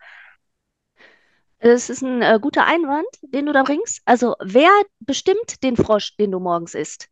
Das 1.60 1.90
ist 1.90 2.02
ein 2.02 2.22
äh, 2.22 2.38
guter 2.40 2.64
Einwand, 2.66 3.06
den 3.22 3.46
du 3.46 3.52
da 3.52 3.62
bringst. 3.62 4.00
Also, 4.06 4.34
wer 4.40 4.70
bestimmt 5.00 5.62
den 5.62 5.76
Frosch, 5.76 6.16
den 6.16 6.30
du 6.30 6.40
morgens 6.40 6.74
isst? 6.74 7.08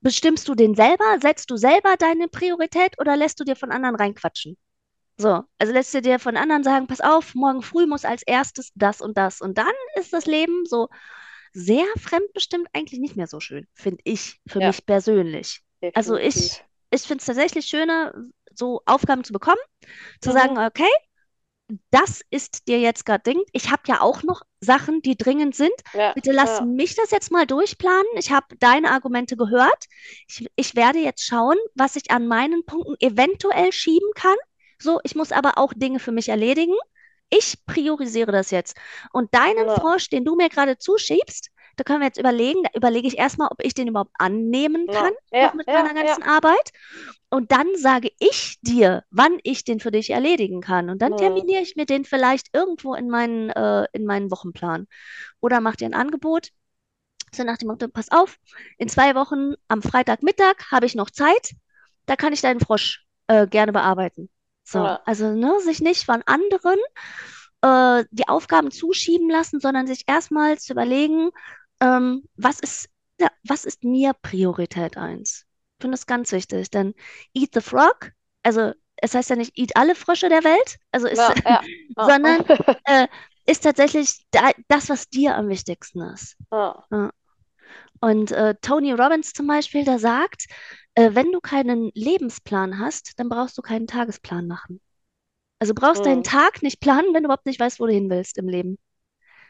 Bestimmst 0.00 0.48
du 0.48 0.54
den 0.54 0.74
selber? 0.74 1.18
Setzt 1.22 1.50
du 1.50 1.56
selber 1.56 1.96
deine 1.98 2.28
Priorität 2.28 2.98
oder 3.00 3.16
lässt 3.16 3.40
du 3.40 3.44
dir 3.44 3.56
von 3.56 3.72
anderen 3.72 3.96
reinquatschen? 3.96 4.58
So, 5.18 5.44
also 5.58 5.72
lässt 5.72 5.94
du 5.94 6.02
dir 6.02 6.18
von 6.18 6.36
anderen 6.36 6.64
sagen, 6.64 6.86
pass 6.88 7.00
auf, 7.00 7.34
morgen 7.34 7.62
früh 7.62 7.86
muss 7.86 8.04
als 8.06 8.22
erstes 8.24 8.72
das 8.76 9.00
und 9.02 9.18
das. 9.18 9.40
Und 9.42 9.58
dann 9.58 9.72
ist 9.96 10.12
das 10.12 10.26
Leben 10.26 10.66
so 10.66 10.88
sehr 11.52 11.84
fremdbestimmt 11.98 12.68
eigentlich 12.74 13.00
nicht 13.00 13.16
mehr 13.16 13.28
so 13.28 13.40
schön, 13.40 13.68
finde 13.74 14.02
ich, 14.04 14.40
für 14.48 14.60
Ja, 14.60 14.62
mich 14.62 14.86
persönlich. 14.86 15.62
Also 15.94 16.16
definitiv. 16.16 16.16
ich, 16.16 16.64
ich 16.90 17.02
finde 17.02 17.20
es 17.20 17.26
tatsächlich 17.26 17.66
schöner, 17.66 18.14
so 18.54 18.82
Aufgaben 18.86 19.24
zu 19.24 19.32
bekommen, 19.32 19.60
zu 20.20 20.32
sagen, 20.32 20.52
Mhm. 20.52 20.58
okay, 20.58 20.90
das 21.90 22.22
ist 22.30 22.66
dir 22.68 22.80
jetzt 22.80 23.06
gerade 23.06 23.22
dringend. 23.22 23.48
Ich 23.52 23.70
habe 23.70 23.82
ja 23.86 24.00
auch 24.00 24.22
noch 24.24 24.42
Sachen, 24.60 25.02
die 25.02 25.16
dringend 25.16 25.54
sind. 25.54 25.72
Ja, 25.92 26.14
Bitte 26.14 26.32
lass 26.32 26.60
ja. 26.60 26.60
mich 26.60 26.96
das 26.96 27.10
jetzt 27.12 27.30
mal 27.30 27.46
durchplanen. 27.46 28.06
Ich 28.16 28.32
habe 28.32 28.56
deine 28.58 28.90
Argumente 28.90 29.36
gehört. 29.36 29.86
Ich, 30.28 30.48
ich 30.56 30.74
werde 30.74 30.98
jetzt 30.98 31.24
schauen, 31.24 31.56
was 31.74 31.94
ich 31.96 32.10
an 32.10 32.26
meinen 32.26 32.64
Punkten 32.66 32.96
eventuell 32.98 33.72
schieben 33.72 34.08
kann. 34.16 34.36
So, 34.80 34.98
ich 35.04 35.14
muss 35.14 35.30
aber 35.32 35.58
auch 35.58 35.72
Dinge 35.74 36.00
für 36.00 36.12
mich 36.12 36.28
erledigen. 36.28 36.74
Ich 37.28 37.64
priorisiere 37.66 38.32
das 38.32 38.50
jetzt. 38.50 38.76
Und 39.12 39.32
deinen 39.34 39.68
Ja, 39.68 39.68
Frosch, 39.68 40.08
den 40.08 40.24
du 40.24 40.34
mir 40.34 40.48
gerade 40.48 40.78
zuschiebst, 40.78 41.50
da 41.80 41.84
können 41.84 42.00
wir 42.00 42.06
jetzt 42.08 42.18
überlegen, 42.18 42.62
da 42.62 42.70
überlege 42.74 43.08
ich 43.08 43.16
erstmal, 43.16 43.48
ob 43.50 43.64
ich 43.64 43.72
den 43.72 43.88
überhaupt 43.88 44.12
annehmen 44.18 44.90
kann, 44.90 45.12
ja, 45.32 45.50
mit 45.54 45.72
meiner 45.72 45.94
ganzen 45.94 46.22
Arbeit. 46.22 46.72
Und 47.30 47.52
dann 47.52 47.68
sage 47.74 48.10
ich 48.18 48.58
dir, 48.60 49.02
wann 49.10 49.38
ich 49.44 49.64
den 49.64 49.80
für 49.80 49.90
dich 49.90 50.10
erledigen 50.10 50.60
kann. 50.60 50.90
Und 50.90 51.00
dann 51.00 51.16
terminiere 51.16 51.62
ich 51.62 51.76
mir 51.76 51.86
den 51.86 52.04
vielleicht 52.04 52.48
irgendwo 52.54 52.94
in 52.94 53.08
meinen, 53.08 53.48
äh, 53.48 53.86
in 53.94 54.04
meinen 54.04 54.30
Wochenplan. 54.30 54.88
Oder 55.40 55.62
mach 55.62 55.76
dir 55.76 55.86
ein 55.86 55.94
Angebot. 55.94 56.50
So 57.32 57.44
nach 57.44 57.56
dem 57.56 57.68
Motto, 57.68 57.88
pass 57.88 58.10
auf, 58.10 58.38
in 58.76 58.90
zwei 58.90 59.14
Wochen 59.14 59.54
am 59.68 59.80
Freitagmittag 59.80 60.70
habe 60.70 60.84
ich 60.84 60.94
noch 60.94 61.10
Zeit. 61.10 61.52
Da 62.04 62.16
kann 62.16 62.34
ich 62.34 62.42
deinen 62.42 62.60
Frosch 62.60 63.06
äh, 63.28 63.46
gerne 63.46 63.72
bearbeiten. 63.72 64.28
So, 64.64 64.80
Ja, 64.80 65.00
also 65.06 65.32
ne, 65.32 65.60
sich 65.60 65.80
nicht 65.80 66.04
von 66.04 66.22
anderen 66.26 66.78
äh, 67.62 68.04
die 68.10 68.28
Aufgaben 68.28 68.70
zuschieben 68.70 69.30
lassen, 69.30 69.60
sondern 69.60 69.86
sich 69.86 70.04
erstmal 70.06 70.58
zu 70.58 70.72
überlegen, 70.72 71.30
ähm, 71.80 72.24
was 72.36 72.60
ist, 72.60 72.88
ja, 73.20 73.28
was 73.44 73.64
ist 73.64 73.84
mir 73.84 74.12
Priorität 74.22 74.96
eins? 74.96 75.46
Ich 75.78 75.82
finde 75.82 75.96
das 75.96 76.06
ganz 76.06 76.32
wichtig, 76.32 76.70
denn 76.70 76.94
Eat 77.34 77.50
the 77.54 77.60
Frog, 77.60 78.12
also 78.42 78.72
es 78.96 79.14
heißt 79.14 79.30
ja 79.30 79.36
nicht 79.36 79.58
Eat 79.58 79.76
alle 79.76 79.94
Frösche 79.94 80.28
der 80.28 80.44
Welt, 80.44 80.76
also 80.92 81.06
ist, 81.06 81.18
ja, 81.18 81.34
ja, 81.44 81.62
sondern 81.96 82.44
äh, 82.84 83.08
ist 83.46 83.62
tatsächlich 83.62 84.26
da, 84.30 84.50
das, 84.68 84.88
was 84.88 85.08
dir 85.08 85.36
am 85.36 85.48
wichtigsten 85.48 86.02
ist. 86.02 86.36
Ja. 86.52 86.84
Und 88.00 88.32
äh, 88.32 88.54
Tony 88.62 88.92
Robbins 88.92 89.32
zum 89.32 89.46
Beispiel, 89.46 89.84
der 89.84 89.98
sagt, 89.98 90.46
äh, 90.94 91.10
wenn 91.14 91.32
du 91.32 91.40
keinen 91.40 91.90
Lebensplan 91.94 92.78
hast, 92.78 93.18
dann 93.18 93.28
brauchst 93.28 93.58
du 93.58 93.62
keinen 93.62 93.86
Tagesplan 93.86 94.46
machen. 94.46 94.80
Also 95.58 95.74
brauchst 95.74 96.06
deinen 96.06 96.18
mhm. 96.18 96.24
Tag 96.24 96.62
nicht 96.62 96.80
planen, 96.80 97.12
wenn 97.12 97.22
du 97.22 97.26
überhaupt 97.26 97.46
nicht 97.46 97.60
weißt, 97.60 97.80
wo 97.80 97.86
du 97.86 97.92
hin 97.92 98.08
willst 98.08 98.38
im 98.38 98.48
Leben. 98.48 98.78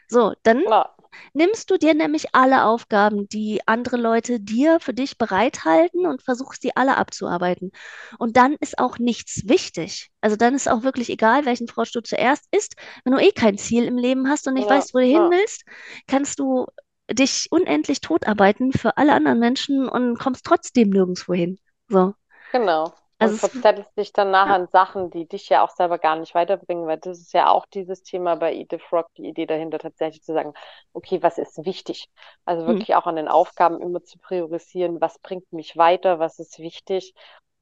So, 0.09 0.33
dann 0.43 0.61
Ja, 0.61 0.93
nimmst 1.33 1.69
du 1.69 1.77
dir 1.77 1.93
nämlich 1.93 2.33
alle 2.33 2.65
Aufgaben, 2.65 3.27
die 3.29 3.61
andere 3.65 3.97
Leute 3.97 4.39
dir 4.39 4.79
für 4.79 4.93
dich 4.93 5.17
bereithalten 5.17 6.05
und 6.05 6.21
versuchst 6.21 6.63
die 6.63 6.75
alle 6.75 6.97
abzuarbeiten. 6.97 7.71
Und 8.17 8.37
dann 8.37 8.55
ist 8.59 8.79
auch 8.79 8.97
nichts 8.99 9.47
wichtig. 9.47 10.09
Also 10.21 10.35
dann 10.35 10.55
ist 10.55 10.69
auch 10.69 10.83
wirklich 10.83 11.09
egal, 11.09 11.45
welchen 11.45 11.67
Frosch 11.67 11.91
du 11.91 12.01
zuerst 12.01 12.45
isst. 12.51 12.75
Wenn 13.03 13.13
du 13.13 13.19
eh 13.19 13.31
kein 13.31 13.57
Ziel 13.57 13.85
im 13.85 13.97
Leben 13.97 14.29
hast 14.29 14.47
und 14.47 14.55
nicht 14.55 14.69
ja, 14.69 14.75
weißt, 14.75 14.93
wo 14.93 14.99
du 14.99 15.05
hin 15.05 15.15
ja. 15.15 15.29
willst, 15.29 15.63
kannst 16.07 16.39
du 16.39 16.65
dich 17.11 17.47
unendlich 17.51 18.01
totarbeiten 18.01 18.71
für 18.71 18.97
alle 18.97 19.13
anderen 19.13 19.39
Menschen 19.39 19.89
und 19.89 20.17
kommst 20.17 20.45
trotzdem 20.45 20.89
nirgendwo 20.89 21.33
hin. 21.33 21.59
So. 21.87 22.13
Genau. 22.51 22.93
Also 23.21 23.35
Und 23.35 23.37
verzettelst 23.37 23.95
dich 23.97 24.13
dann 24.13 24.31
nachher 24.31 24.53
ja. 24.53 24.55
an 24.55 24.67
Sachen, 24.67 25.11
die 25.11 25.27
dich 25.27 25.47
ja 25.49 25.63
auch 25.63 25.69
selber 25.69 25.99
gar 25.99 26.15
nicht 26.15 26.33
weiterbringen, 26.33 26.87
weil 26.87 26.97
das 26.97 27.19
ist 27.19 27.33
ja 27.33 27.49
auch 27.51 27.67
dieses 27.67 28.01
Thema 28.01 28.35
bei 28.35 28.53
Eat 28.55 28.69
the 28.71 28.79
Frog, 28.79 29.07
die 29.15 29.27
Idee 29.27 29.45
dahinter 29.45 29.77
tatsächlich 29.77 30.23
zu 30.23 30.33
sagen, 30.33 30.53
okay, 30.93 31.21
was 31.21 31.37
ist 31.37 31.63
wichtig? 31.63 32.09
Also 32.45 32.65
Hm. 32.65 32.81
wirklich 32.81 32.95
auch 32.95 33.05
an 33.05 33.15
den 33.17 33.27
Aufgaben 33.27 33.79
immer 33.79 34.03
zu 34.03 34.17
priorisieren, 34.17 35.01
was 35.01 35.19
bringt 35.19 35.51
mich 35.53 35.77
weiter, 35.77 36.17
was 36.19 36.39
ist 36.39 36.57
wichtig. 36.59 37.13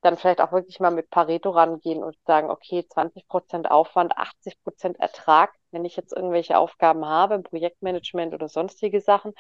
Dann 0.01 0.15
vielleicht 0.17 0.39
auch 0.39 0.53
wirklich 0.53 0.79
mal 0.79 0.91
mit 0.91 1.09
Pareto 1.09 1.49
rangehen 1.49 2.03
und 2.03 2.15
sagen, 2.25 2.49
okay, 2.49 2.85
20% 2.87 3.69
Aufwand, 3.69 4.17
80% 4.17 4.97
Ertrag. 4.99 5.53
Wenn 5.71 5.83
ich 5.83 5.97
jetzt 5.97 6.13
irgendwelche 6.15 6.57
Aufgaben 6.57 7.05
habe, 7.05 7.35
im 7.35 7.43
Projektmanagement 7.43 8.33
oder 8.33 8.47
sonstige 8.47 9.01
Sachen, 9.01 9.33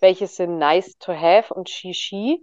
welche 0.00 0.26
sind 0.26 0.56
nice 0.58 0.96
to 0.98 1.12
have 1.12 1.52
und 1.52 1.68
Shishi? 1.68 2.42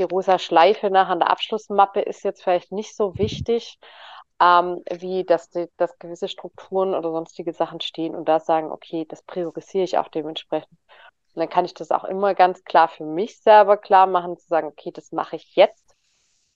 Die 0.00 0.04
rosa 0.04 0.38
Schleife 0.38 0.88
nach 0.88 1.10
an 1.10 1.18
der 1.18 1.28
Abschlussmappe 1.28 2.00
ist 2.00 2.24
jetzt 2.24 2.42
vielleicht 2.42 2.72
nicht 2.72 2.96
so 2.96 3.18
wichtig, 3.18 3.78
ähm, 4.40 4.82
wie 4.90 5.24
dass, 5.24 5.50
die, 5.50 5.68
dass 5.76 5.98
gewisse 5.98 6.26
Strukturen 6.26 6.94
oder 6.94 7.10
sonstige 7.12 7.52
Sachen 7.52 7.82
stehen 7.82 8.14
und 8.14 8.26
da 8.26 8.40
sagen, 8.40 8.72
okay, 8.72 9.04
das 9.06 9.22
priorisiere 9.22 9.84
ich 9.84 9.98
auch 9.98 10.08
dementsprechend. 10.08 10.78
Und 11.34 11.40
dann 11.40 11.50
kann 11.50 11.66
ich 11.66 11.74
das 11.74 11.90
auch 11.90 12.04
immer 12.04 12.34
ganz 12.34 12.64
klar 12.64 12.88
für 12.88 13.04
mich 13.04 13.42
selber 13.42 13.76
klar 13.76 14.06
machen, 14.06 14.38
zu 14.38 14.48
sagen, 14.48 14.68
okay, 14.68 14.90
das 14.90 15.12
mache 15.12 15.36
ich 15.36 15.54
jetzt, 15.54 15.94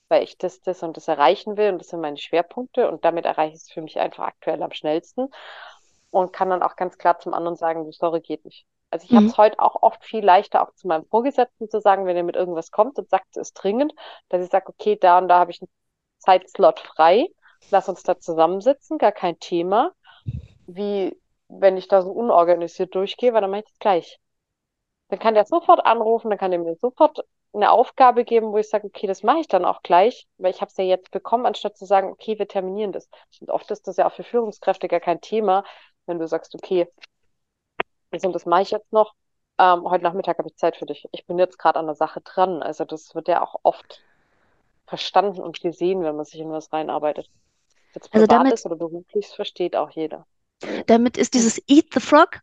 weil 0.09 0.23
ich 0.23 0.39
das, 0.39 0.63
das 0.63 0.83
und 0.83 0.97
das 0.97 1.09
erreichen 1.09 1.59
will 1.59 1.71
und 1.73 1.81
das 1.81 1.89
sind 1.89 2.01
meine 2.01 2.17
Schwerpunkte 2.17 2.89
und 2.89 3.05
damit 3.05 3.27
erreiche 3.27 3.57
ich 3.57 3.61
es 3.61 3.71
für 3.71 3.83
mich 3.83 3.99
einfach 3.99 4.25
aktuell 4.25 4.63
am 4.63 4.73
schnellsten 4.73 5.29
und 6.11 6.33
kann 6.33 6.49
dann 6.49 6.63
auch 6.63 6.77
ganz 6.77 6.97
klar 6.97 7.19
zum 7.19 7.35
anderen 7.35 7.57
sagen, 7.57 7.93
sorry, 7.93 8.23
geht 8.23 8.47
nicht. 8.47 8.67
Also 8.95 9.07
ich 9.07 9.17
habe 9.17 9.27
Mhm. 9.27 9.29
es 9.29 9.37
heute 9.39 9.59
auch 9.61 9.83
oft 9.83 10.05
viel 10.05 10.25
leichter, 10.25 10.63
auch 10.63 10.75
zu 10.77 10.89
meinem 10.89 11.07
Vorgesetzten 11.07 11.69
zu 11.69 11.81
sagen, 11.81 12.07
wenn 12.07 12.17
er 12.17 12.23
mit 12.23 12.37
irgendwas 12.37 12.71
kommt 12.71 12.99
und 12.99 13.11
sagt, 13.11 13.27
es 13.33 13.39
ist 13.51 13.55
dringend, 13.55 13.93
dass 14.31 14.45
ich 14.45 14.51
sage, 14.53 14.69
okay, 14.69 14.97
da 15.01 15.19
und 15.19 15.29
da 15.29 15.41
habe 15.41 15.51
ich 15.51 15.61
einen 15.63 15.71
Zeitslot 16.19 16.81
frei, 16.81 17.29
lass 17.71 17.89
uns 17.91 18.05
da 18.05 18.21
zusammensitzen, 18.21 18.99
gar 18.99 19.13
kein 19.13 19.39
Thema. 19.41 19.93
Wie 20.67 21.19
wenn 21.49 21.77
ich 21.77 21.89
da 21.89 22.03
so 22.03 22.13
unorganisiert 22.13 22.95
durchgehe, 22.95 23.35
weil 23.35 23.43
dann 23.43 23.51
mache 23.51 23.61
ich 23.63 23.67
das 23.71 23.81
gleich. 23.81 24.21
Dann 25.09 25.19
kann 25.19 25.35
der 25.35 25.47
sofort 25.47 25.85
anrufen, 25.87 26.31
dann 26.31 26.39
kann 26.39 26.51
der 26.51 26.61
mir 26.61 26.77
sofort 26.77 27.21
eine 27.55 27.71
Aufgabe 27.71 28.25
geben, 28.25 28.53
wo 28.53 28.59
ich 28.59 28.69
sage, 28.69 28.87
okay, 28.89 29.07
das 29.07 29.23
mache 29.23 29.41
ich 29.41 29.49
dann 29.49 29.65
auch 29.65 29.83
gleich, 29.83 30.27
weil 30.39 30.51
ich 30.53 30.61
habe 30.61 30.71
es 30.71 30.77
ja 30.77 30.85
jetzt 30.85 31.11
bekommen, 31.13 31.47
anstatt 31.47 31.77
zu 31.79 31.87
sagen, 31.87 32.11
okay, 32.11 32.39
wir 32.39 32.49
terminieren 32.49 32.93
das. 32.93 33.09
Und 33.41 33.51
oft 33.51 33.71
ist 33.71 33.87
das 33.89 33.97
ja 33.97 34.07
auch 34.09 34.13
für 34.13 34.25
Führungskräfte 34.25 34.89
gar 34.89 35.01
kein 35.01 35.21
Thema, 35.21 35.65
wenn 36.07 36.19
du 36.19 36.27
sagst, 36.29 36.55
okay, 36.55 36.89
das 38.15 38.25
und 38.25 38.33
das 38.35 38.47
mache 38.47 38.63
ich 38.63 38.71
jetzt 38.71 38.93
noch. 38.93 39.15
Ähm, 39.59 39.85
heute 39.89 40.05
Nachmittag 40.05 40.39
habe 40.39 40.49
ich 40.49 40.57
Zeit 40.57 40.77
für 40.77 40.87
dich. 40.87 41.09
Ich 41.13 41.27
bin 41.27 41.39
jetzt 41.39 41.59
gerade 41.59 41.79
an 41.79 41.87
der 41.87 41.95
Sache 41.95 42.21
dran. 42.21 42.63
Also 42.63 42.85
das 42.85 43.15
wird 43.15 43.29
ja 43.29 43.43
auch 43.43 43.57
oft 43.63 44.05
verstanden 44.87 45.43
und 45.43 45.61
gesehen, 45.61 46.03
wenn 46.03 46.17
man 46.17 46.25
sich 46.27 46.41
in 46.41 46.51
was 46.51 46.73
reinarbeitet. 46.73 47.31
Jetzt 47.95 48.11
Also 48.13 48.27
damit, 48.27 48.55
ist 48.55 48.67
oder 48.67 48.77
beruflich, 48.77 49.29
versteht 49.29 49.77
auch 49.77 49.91
jeder. 49.91 50.27
damit 50.87 51.17
ist 51.19 51.35
dieses 51.35 51.61
Eat 51.69 51.87
the 51.95 52.01
Frog 52.01 52.41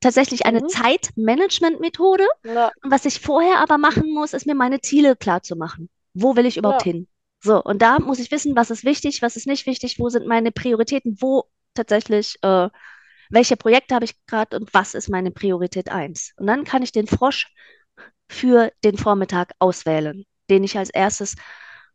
tatsächlich 0.00 0.46
eine 0.46 0.64
Mhm. 0.64 0.66
Zeitmanagement-Methode. 0.66 2.26
Ja, 2.44 2.72
Und 2.82 2.90
was 2.92 3.04
ich 3.06 3.20
vorher 3.20 3.60
aber 3.60 3.78
machen 3.78 4.12
muss, 4.12 4.32
ist 4.34 4.46
mir 4.46 4.54
meine 4.54 4.80
Ziele 4.80 5.16
klar 5.16 5.42
zu 5.42 5.56
machen. 5.56 5.90
Wo 6.14 6.36
will 6.36 6.46
ich 6.46 6.56
überhaupt 6.58 6.82
ja, 6.82 6.84
hin? 6.84 7.08
So, 7.42 7.62
und 7.62 7.82
da 7.82 7.98
muss 8.00 8.18
ich 8.20 8.30
wissen, 8.30 8.56
was 8.56 8.70
ist 8.70 8.84
wichtig, 8.84 9.22
was 9.22 9.36
ist 9.36 9.46
nicht 9.46 9.66
wichtig, 9.66 9.98
wo 9.98 10.08
sind 10.10 10.26
meine 10.26 10.52
Prioritäten, 10.52 11.18
wo 11.20 11.44
tatsächlich, 11.74 12.38
äh, 12.42 12.70
welche 13.30 13.56
Projekte 13.56 13.94
habe 13.94 14.04
ich 14.04 14.14
gerade 14.26 14.56
und 14.56 14.72
was 14.74 14.94
ist 14.94 15.08
meine 15.08 15.30
Priorität 15.30 15.90
eins? 15.90 16.32
Und 16.36 16.46
dann 16.46 16.64
kann 16.64 16.82
ich 16.82 16.92
den 16.92 17.06
Frosch 17.06 17.52
für 18.28 18.72
den 18.84 18.98
Vormittag 18.98 19.52
auswählen, 19.58 20.24
den 20.50 20.64
ich 20.64 20.78
als 20.78 20.90
erstes 20.90 21.36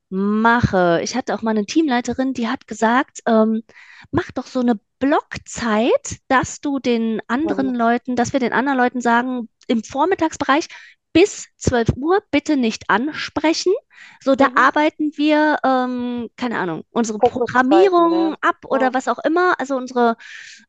mache. 0.09 0.99
Ich 1.03 1.15
hatte 1.15 1.33
auch 1.33 1.41
mal 1.41 1.51
eine 1.51 1.65
Teamleiterin, 1.65 2.33
die 2.33 2.49
hat 2.49 2.67
gesagt, 2.67 3.19
ähm, 3.25 3.63
mach 4.11 4.31
doch 4.31 4.45
so 4.45 4.59
eine 4.59 4.79
Blockzeit, 4.99 6.17
dass 6.27 6.59
du 6.59 6.79
den 6.79 7.21
anderen 7.27 7.69
mhm. 7.69 7.75
Leuten, 7.75 8.15
dass 8.15 8.33
wir 8.33 8.39
den 8.39 8.53
anderen 8.53 8.77
Leuten 8.77 9.01
sagen, 9.01 9.49
im 9.67 9.83
Vormittagsbereich 9.83 10.67
bis 11.13 11.47
12 11.57 11.89
Uhr 11.97 12.21
bitte 12.31 12.57
nicht 12.57 12.89
ansprechen. 12.89 13.73
So, 14.19 14.35
da 14.35 14.49
Mhm. 14.49 14.57
arbeiten 14.57 15.11
wir, 15.17 15.57
ähm, 15.63 16.29
keine 16.37 16.59
Ahnung, 16.59 16.83
unsere 16.91 17.19
Programmierung 17.19 18.31
ja. 18.31 18.37
ab 18.41 18.57
oder 18.65 18.87
Ja. 18.87 18.93
was 18.93 19.07
auch 19.07 19.19
immer, 19.19 19.59
also 19.59 19.75
unsere, 19.75 20.17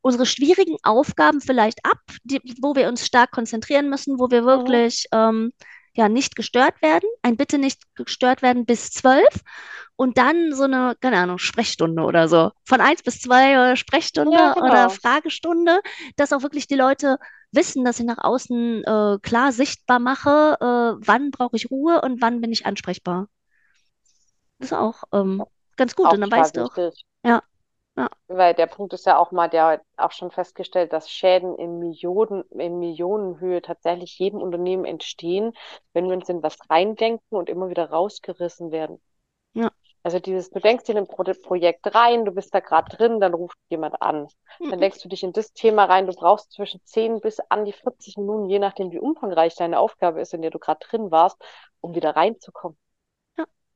unsere 0.02 0.26
schwierigen 0.26 0.76
Aufgaben 0.82 1.40
vielleicht 1.40 1.84
ab, 1.84 2.00
die, 2.25 2.40
wo 2.61 2.75
wir 2.75 2.88
uns 2.88 3.06
stark 3.06 3.30
konzentrieren 3.30 3.88
müssen, 3.88 4.18
wo 4.18 4.30
wir 4.30 4.42
Mhm. 4.44 4.46
wirklich 4.46 5.06
ähm, 5.12 5.52
ja, 5.94 6.08
nicht 6.08 6.37
gestört 6.37 6.80
werden. 6.82 7.08
Ein 7.22 7.37
Bitte 7.37 7.58
nicht 7.58 7.82
gestört 7.94 8.42
werden 8.42 8.64
bis 8.64 8.90
12 8.90 9.42
und 9.96 10.18
dann 10.18 10.54
so 10.54 10.64
eine, 10.64 10.96
keine 11.00 11.18
Ahnung, 11.18 11.38
Sprechstunde 11.38 12.02
oder 12.02 12.28
so. 12.28 12.50
Von 12.64 12.80
1 12.80 13.02
bis 13.02 13.20
2 13.20 13.72
äh, 13.72 13.76
Sprechstunde 13.76 14.37
Ja, 14.37 14.56
oder 14.56 14.87
genau. 14.87 14.88
Fragestunde, 14.88 15.80
dass 16.16 16.32
auch 16.32 16.42
wirklich 16.42 16.66
die 16.66 16.76
Leute 16.76 17.18
wissen, 17.52 17.84
dass 17.84 18.00
ich 18.00 18.06
nach 18.06 18.18
außen 18.18 18.84
äh, 18.84 19.18
klar 19.22 19.52
sichtbar 19.52 19.99
mache, 19.99 20.56
äh, 20.61 21.06
wann 21.06 21.30
brauche 21.30 21.56
ich 21.56 21.70
Ruhe 21.70 22.00
und 22.00 22.22
wann 22.22 22.40
bin 22.40 22.52
ich 22.52 22.64
ansprechbar. 22.64 23.28
Das 24.58 24.68
ist 24.68 24.72
auch 24.72 25.04
ähm, 25.12 25.44
ganz 25.76 25.94
gut. 25.94 26.06
Auch 26.06 26.14
Und 26.14 26.20
dann 26.22 26.30
weißt 26.30 26.56
du 26.56 26.64
auch, 26.64 26.76
ja, 27.25 27.42
ja, 27.96 28.08
Weil 28.28 28.54
der 28.54 28.66
Punkt 28.66 28.92
ist 28.94 29.06
ja 29.06 29.16
auch 29.18 29.30
mal, 29.30 29.49
der 29.49 29.80
auch 29.96 30.11
schon 30.11 30.32
festgestellt, 30.32 30.92
dass 30.92 31.08
Schäden 31.08 31.54
in 31.56 31.78
Millionen, 31.78 32.42
in 32.50 32.78
Millionenhöhe 32.80 33.62
tatsächlich 33.62 34.18
jedem 34.18 34.40
Unternehmen 34.42 34.84
entstehen, 34.84 35.52
wenn 35.92 36.08
wir 36.08 36.16
uns 36.16 36.28
in 36.28 36.42
was 36.42 36.58
reindenken 36.68 37.37
und 37.38 37.49
immer 37.49 37.68
wieder 37.68 37.90
rausgerissen 37.90 38.72
werden. 38.72 39.00
ja. 39.54 39.70
Also 40.04 40.18
dieses, 40.20 40.50
du 40.50 40.61
denkst 40.61 40.84
dir 40.84 40.92
in 40.92 40.99
ein 40.99 41.06
Pro 41.08 41.22
Projekt 41.42 41.92
rein, 41.94 42.25
du 42.25 42.30
bist 42.32 42.54
da 42.54 42.61
gerade 42.61 42.96
drin, 42.96 43.18
dann 43.20 43.34
ruft 43.34 43.56
jemand 43.68 44.00
an. 44.00 44.28
Dann 44.68 44.78
Mhm. 44.78 44.80
denkst 44.80 45.00
du 45.02 45.08
dich 45.08 45.22
in 45.25 45.32
das 45.32 45.52
Thema 45.52 45.84
rein, 45.87 46.06
du 46.06 46.12
brauchst 46.12 46.52
zwischen 46.52 46.80
10 46.84 47.20
bis 47.20 47.40
an 47.49 47.64
die 47.64 47.72
40 47.72 48.16
Minuten, 48.16 48.49
je 48.49 48.58
nachdem, 48.61 48.90
wie 48.92 49.00
umfangreich 49.00 49.54
deine 49.56 49.78
Aufgabe 49.80 50.20
ist, 50.20 50.34
in 50.34 50.42
der 50.42 50.50
du 50.52 50.58
gerade 50.61 50.80
drin 50.88 51.11
warst, 51.11 51.40
um 51.80 51.94
wieder 51.94 52.14
reinzukommen. 52.16 52.78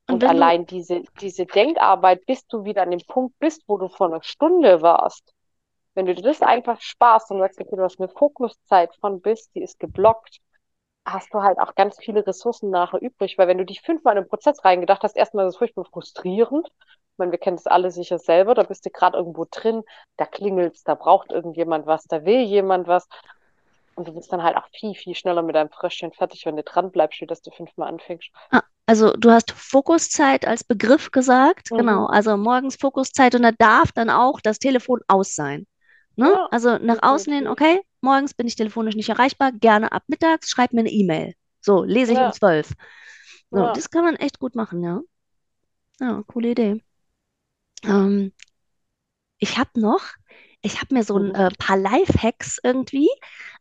Und 0.08 0.22
Und 0.22 0.24
allein 0.24 0.66
diese, 0.66 1.02
diese 1.20 1.46
Denkarbeit, 1.46 2.26
bis 2.26 2.46
du 2.46 2.64
wieder 2.64 2.82
an 2.82 2.90
dem 2.90 3.04
Punkt 3.06 3.38
bist, 3.38 3.62
wo 3.66 3.76
du 3.78 3.88
vor 3.88 4.06
einer 4.08 4.22
Stunde 4.22 4.82
warst, 4.82 5.34
wenn 5.94 6.06
du 6.06 6.14
dir 6.14 6.22
das 6.22 6.42
einfach 6.42 6.80
sparst 6.80 7.30
und 7.30 7.40
sagst, 7.40 7.60
okay, 7.60 7.76
du 7.76 7.82
hast 7.82 8.00
eine 8.00 8.08
Fokuszeit 8.08 8.94
von 8.96 9.20
bis, 9.20 9.50
die 9.52 9.62
ist 9.62 9.80
geblockt, 9.80 10.38
hast 11.06 11.32
du 11.34 11.42
halt 11.42 11.58
auch 11.58 11.74
ganz 11.74 11.98
viele 12.00 12.26
Ressourcen 12.26 12.70
nachher 12.70 13.00
übrig, 13.02 13.38
weil 13.38 13.48
wenn 13.48 13.58
du 13.58 13.64
dich 13.64 13.82
fünfmal 13.82 14.16
in 14.16 14.24
den 14.24 14.28
Prozess 14.28 14.64
reingedacht 14.64 15.02
hast, 15.02 15.16
erstmal 15.16 15.46
ist 15.46 15.54
es 15.54 15.58
furchtbar 15.58 15.84
frustrierend. 15.86 16.68
Ich 16.68 17.18
meine, 17.18 17.32
wir 17.32 17.38
kennen 17.38 17.56
das 17.56 17.66
alle 17.66 17.90
sicher 17.90 18.18
selber, 18.18 18.54
da 18.54 18.64
bist 18.64 18.84
du 18.86 18.90
gerade 18.90 19.16
irgendwo 19.18 19.46
drin, 19.50 19.82
da 20.16 20.26
klingelt's, 20.26 20.84
da 20.84 20.94
braucht 20.94 21.32
irgendjemand 21.32 21.86
was, 21.86 22.04
da 22.04 22.24
will 22.24 22.42
jemand 22.42 22.88
was. 22.88 23.08
Und 23.94 24.08
du 24.08 24.14
bist 24.14 24.32
dann 24.32 24.42
halt 24.42 24.56
auch 24.56 24.68
viel, 24.72 24.94
viel 24.94 25.14
schneller 25.14 25.42
mit 25.42 25.56
deinem 25.56 25.70
Fröschchen 25.70 26.12
fertig, 26.12 26.44
wenn 26.46 26.56
du 26.56 26.62
dran 26.62 26.90
bleibst, 26.92 27.20
wie 27.20 27.26
dass 27.26 27.42
du 27.42 27.50
fünfmal 27.50 27.88
anfängst. 27.88 28.30
ah, 28.50 28.62
also 28.86 29.12
du 29.12 29.30
hast 29.30 29.52
Fokuszeit 29.52 30.46
als 30.46 30.64
Begriff 30.64 31.10
gesagt, 31.10 31.70
Mhm. 31.70 31.78
genau. 31.78 32.06
Also 32.06 32.36
morgens 32.36 32.76
Fokuszeit 32.76 33.34
und 33.34 33.42
da 33.42 33.52
darf 33.52 33.92
dann 33.92 34.10
auch 34.10 34.40
das 34.40 34.58
Telefon 34.58 35.00
aus 35.08 35.34
sein. 35.34 35.66
Ne? 36.16 36.32
Ja, 36.32 36.48
Also 36.50 36.78
nach 36.78 37.02
außen 37.02 37.32
hin, 37.32 37.48
okay, 37.48 37.80
morgens 38.00 38.34
bin 38.34 38.46
ich 38.46 38.56
telefonisch 38.56 38.94
nicht 38.96 39.08
erreichbar, 39.08 39.52
gerne 39.52 39.92
ab 39.92 40.04
mittags, 40.08 40.50
schreib 40.50 40.72
mir 40.72 40.80
eine 40.80 40.90
E-Mail. 40.90 41.34
So, 41.60 41.82
lese 41.84 42.12
ich 42.12 42.22
um 42.22 42.22
Ja, 42.22 42.32
12. 42.32 42.72
So, 43.50 43.58
ja. 43.58 43.70
das 43.70 43.90
kann 43.90 44.04
man 44.04 44.16
echt 44.16 44.38
gut 44.38 44.54
machen, 44.54 44.82
ja. 44.82 45.00
Ja, 46.00 46.22
coole 46.26 46.50
Idee. 46.52 46.82
Ähm, 47.84 48.32
ich 49.38 49.58
habe 49.58 49.80
noch, 49.80 50.02
ich 50.62 50.80
habe 50.80 50.94
mir 50.94 51.04
so 51.04 51.16
ein 51.18 51.30
Mhm. 51.30 51.34
äh, 51.34 51.50
paar 51.58 51.76
Lifehacks 51.76 52.58
irgendwie, 52.62 53.08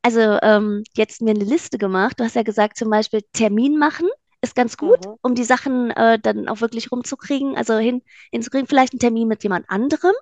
also 0.01 0.20
ähm, 0.41 0.84
jetzt 0.96 1.22
mir 1.22 1.32
eine 1.32 1.44
Liste 1.44 1.77
gemacht. 1.77 2.20
Du 2.20 2.24
hast 2.24 2.36
ja 2.36 2.44
gesagt, 2.44 2.77
zum 2.77 2.89
Beispiel 2.89 3.22
Termin 3.34 3.77
machen 3.77 4.08
ist 4.42 4.56
ganz 4.56 4.77
gut, 4.77 5.06
Mhm. 5.06 5.15
um 5.22 5.36
die 5.36 5.44
Sachen 5.44 5.92
äh, 5.92 6.20
dann 6.20 6.48
auch 6.48 6.62
wirklich 6.62 6.92
rumzukriegen, 6.92 7.58
also 7.58 7.77
hin, 7.77 8.01
hinzukriegen. 8.32 8.68
Vielleicht 8.68 8.94
einen 8.94 9.00
Termin 9.00 9.27
mit 9.27 9.44
jemand 9.44 9.70
anderem. 9.70 10.13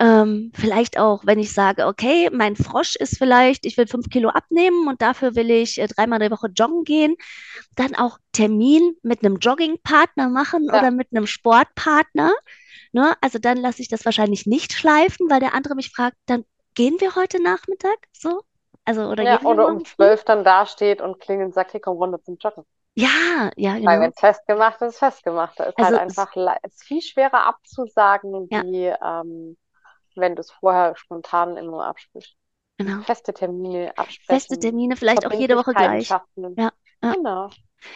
Ähm, 0.00 0.52
vielleicht 0.54 0.96
auch, 0.98 1.22
wenn 1.26 1.40
ich 1.40 1.52
sage, 1.52 1.86
okay, 1.86 2.30
mein 2.32 2.54
Frosch 2.54 2.94
ist 2.94 3.18
vielleicht, 3.18 3.66
ich 3.66 3.76
will 3.76 3.88
fünf 3.88 4.08
Kilo 4.10 4.28
abnehmen 4.28 4.86
und 4.86 5.02
dafür 5.02 5.34
will 5.34 5.50
ich 5.50 5.78
äh, 5.80 5.88
dreimal 5.88 6.20
die 6.20 6.30
Woche 6.30 6.48
joggen 6.54 6.84
gehen, 6.84 7.16
dann 7.74 7.96
auch 7.96 8.18
Termin 8.32 8.94
mit 9.02 9.24
einem 9.24 9.38
Joggingpartner 9.38 10.28
machen 10.28 10.70
Ja, 10.72 10.78
oder 10.78 10.92
mit 10.92 11.08
einem 11.10 11.26
Sportpartner. 11.26 12.32
Ne? 12.92 13.14
Also 13.20 13.38
dann 13.40 13.56
lasse 13.58 13.82
ich 13.82 13.88
das 13.88 14.04
wahrscheinlich 14.04 14.46
nicht 14.46 14.72
schleifen, 14.72 15.28
weil 15.30 15.40
der 15.40 15.54
andere 15.54 15.74
mich 15.74 15.90
fragt, 15.90 16.16
dann 16.26 16.44
gehen 16.74 17.00
wir 17.00 17.16
heute 17.16 17.42
Nachmittag 17.42 17.98
so? 18.12 18.42
Also, 18.84 19.02
oder 19.08 19.24
ja, 19.24 19.42
oder 19.42 19.66
um 19.68 19.84
zwölf 19.84 20.24
dann 20.24 20.44
dasteht 20.44 21.00
und 21.02 21.18
klingelt 21.20 21.48
und 21.48 21.54
sagt, 21.54 21.74
hey, 21.74 21.80
komm 21.80 21.96
runter 21.98 22.22
zum 22.22 22.38
Joggen. 22.38 22.64
Ja, 23.02 23.50
ja, 23.56 23.78
Weil 23.84 24.00
genau. 24.00 24.00
wenn 24.00 24.10
es 24.10 24.18
festgemacht 24.20 24.82
ist, 24.82 24.98
festgemacht. 24.98 25.58
Da 25.58 25.64
ist 25.64 25.80
halt 25.80 25.94
Also, 25.94 26.00
s- 26.06 26.28
einfach 26.28 26.34
ist 26.64 26.82
viel 26.84 27.00
schwerer 27.02 27.46
abzusagen, 27.46 28.50
ja, 28.50 28.64
wie 28.64 28.86
ähm, 28.86 29.56
wenn 30.16 30.36
du 30.36 30.40
es 30.40 30.50
vorher 30.52 30.96
spontan 30.96 31.56
immer 31.56 31.86
absprichst. 31.86 32.36
genau. 32.78 33.06
Feste 33.06 33.34
Termine 33.34 33.96
Feste 34.28 34.58
absprechen, 34.58 34.58
Termine, 34.58 34.96
vielleicht 34.96 35.26
auch 35.26 35.32
jede 35.32 35.56
Woche 35.56 35.74
gleich. 35.74 36.18
schaffen. 36.46 36.58
Ja, 36.58 36.72
ja. 37.02 37.14
Genau. 37.14 37.50